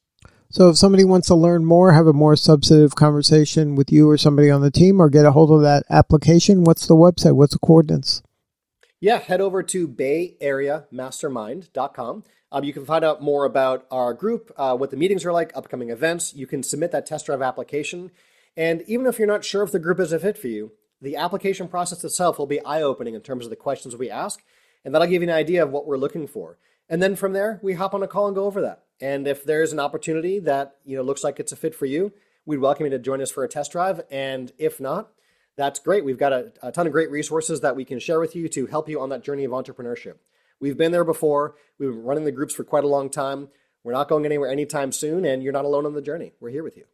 So, 0.50 0.70
if 0.70 0.78
somebody 0.78 1.04
wants 1.04 1.28
to 1.28 1.34
learn 1.34 1.62
more, 1.64 1.92
have 1.92 2.06
a 2.06 2.12
more 2.12 2.34
substantive 2.34 2.96
conversation 2.96 3.74
with 3.74 3.92
you 3.92 4.08
or 4.08 4.16
somebody 4.16 4.50
on 4.50 4.62
the 4.62 4.70
team, 4.70 4.98
or 5.00 5.10
get 5.10 5.26
a 5.26 5.32
hold 5.32 5.50
of 5.50 5.60
that 5.60 5.82
application, 5.90 6.64
what's 6.64 6.86
the 6.86 6.96
website? 6.96 7.36
What's 7.36 7.52
the 7.52 7.58
coordinates? 7.58 8.22
Yeah, 8.98 9.18
head 9.18 9.42
over 9.42 9.62
to 9.62 9.86
bayareamastermind.com. 9.86 12.24
Um, 12.50 12.64
you 12.64 12.72
can 12.72 12.86
find 12.86 13.04
out 13.04 13.22
more 13.22 13.44
about 13.44 13.84
our 13.90 14.14
group, 14.14 14.50
uh, 14.56 14.74
what 14.74 14.90
the 14.90 14.96
meetings 14.96 15.26
are 15.26 15.32
like, 15.32 15.52
upcoming 15.54 15.90
events. 15.90 16.34
You 16.34 16.46
can 16.46 16.62
submit 16.62 16.92
that 16.92 17.04
test 17.04 17.26
drive 17.26 17.42
application. 17.42 18.10
And 18.58 18.82
even 18.88 19.06
if 19.06 19.18
you're 19.18 19.28
not 19.28 19.44
sure 19.44 19.62
if 19.62 19.70
the 19.70 19.78
group 19.78 20.00
is 20.00 20.10
a 20.10 20.18
fit 20.18 20.36
for 20.36 20.48
you, 20.48 20.72
the 21.00 21.14
application 21.14 21.68
process 21.68 22.02
itself 22.02 22.40
will 22.40 22.46
be 22.48 22.60
eye 22.64 22.82
opening 22.82 23.14
in 23.14 23.20
terms 23.20 23.44
of 23.44 23.50
the 23.50 23.56
questions 23.56 23.94
we 23.94 24.10
ask, 24.10 24.42
and 24.84 24.92
that'll 24.92 25.06
give 25.06 25.22
you 25.22 25.28
an 25.28 25.34
idea 25.34 25.62
of 25.62 25.70
what 25.70 25.86
we're 25.86 25.96
looking 25.96 26.26
for. 26.26 26.58
And 26.88 27.00
then 27.00 27.14
from 27.14 27.34
there, 27.34 27.60
we 27.62 27.74
hop 27.74 27.94
on 27.94 28.02
a 28.02 28.08
call 28.08 28.26
and 28.26 28.34
go 28.34 28.46
over 28.46 28.60
that. 28.62 28.82
And 29.00 29.28
if 29.28 29.44
there's 29.44 29.72
an 29.72 29.78
opportunity 29.78 30.40
that 30.40 30.74
you 30.84 30.96
know 30.96 31.04
looks 31.04 31.22
like 31.22 31.38
it's 31.38 31.52
a 31.52 31.56
fit 31.56 31.72
for 31.72 31.86
you, 31.86 32.12
we'd 32.46 32.58
welcome 32.58 32.84
you 32.84 32.90
to 32.90 32.98
join 32.98 33.22
us 33.22 33.30
for 33.30 33.44
a 33.44 33.48
test 33.48 33.70
drive. 33.70 34.00
And 34.10 34.50
if 34.58 34.80
not, 34.80 35.12
that's 35.56 35.78
great. 35.78 36.04
We've 36.04 36.18
got 36.18 36.32
a, 36.32 36.52
a 36.60 36.72
ton 36.72 36.88
of 36.88 36.92
great 36.92 37.12
resources 37.12 37.60
that 37.60 37.76
we 37.76 37.84
can 37.84 38.00
share 38.00 38.18
with 38.18 38.34
you 38.34 38.48
to 38.48 38.66
help 38.66 38.88
you 38.88 39.00
on 39.00 39.10
that 39.10 39.22
journey 39.22 39.44
of 39.44 39.52
entrepreneurship. 39.52 40.14
We've 40.58 40.76
been 40.76 40.90
there 40.90 41.04
before. 41.04 41.54
We've 41.78 41.90
been 41.90 42.02
running 42.02 42.24
the 42.24 42.32
groups 42.32 42.54
for 42.54 42.64
quite 42.64 42.82
a 42.82 42.88
long 42.88 43.08
time. 43.08 43.50
We're 43.84 43.92
not 43.92 44.08
going 44.08 44.26
anywhere 44.26 44.50
anytime 44.50 44.90
soon, 44.90 45.24
and 45.24 45.44
you're 45.44 45.52
not 45.52 45.64
alone 45.64 45.86
on 45.86 45.94
the 45.94 46.02
journey. 46.02 46.32
We're 46.40 46.50
here 46.50 46.64
with 46.64 46.76
you. 46.76 46.86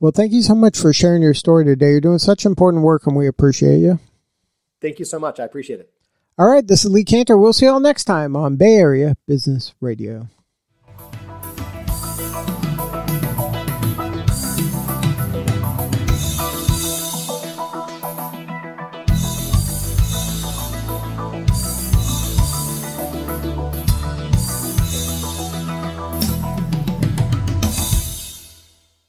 Well, 0.00 0.12
thank 0.12 0.32
you 0.32 0.42
so 0.42 0.54
much 0.54 0.78
for 0.78 0.92
sharing 0.92 1.22
your 1.22 1.34
story 1.34 1.64
today. 1.64 1.90
You're 1.90 2.00
doing 2.00 2.18
such 2.18 2.46
important 2.46 2.84
work, 2.84 3.06
and 3.06 3.16
we 3.16 3.26
appreciate 3.26 3.78
you. 3.78 3.98
Thank 4.80 5.00
you 5.00 5.04
so 5.04 5.18
much. 5.18 5.40
I 5.40 5.44
appreciate 5.44 5.80
it. 5.80 5.92
All 6.38 6.48
right, 6.48 6.64
this 6.64 6.84
is 6.84 6.90
Lee 6.92 7.04
Kantor. 7.04 7.36
We'll 7.40 7.52
see 7.52 7.66
you 7.66 7.72
all 7.72 7.80
next 7.80 8.04
time 8.04 8.36
on 8.36 8.56
Bay 8.56 8.76
Area 8.76 9.16
Business 9.26 9.74
Radio. 9.80 10.28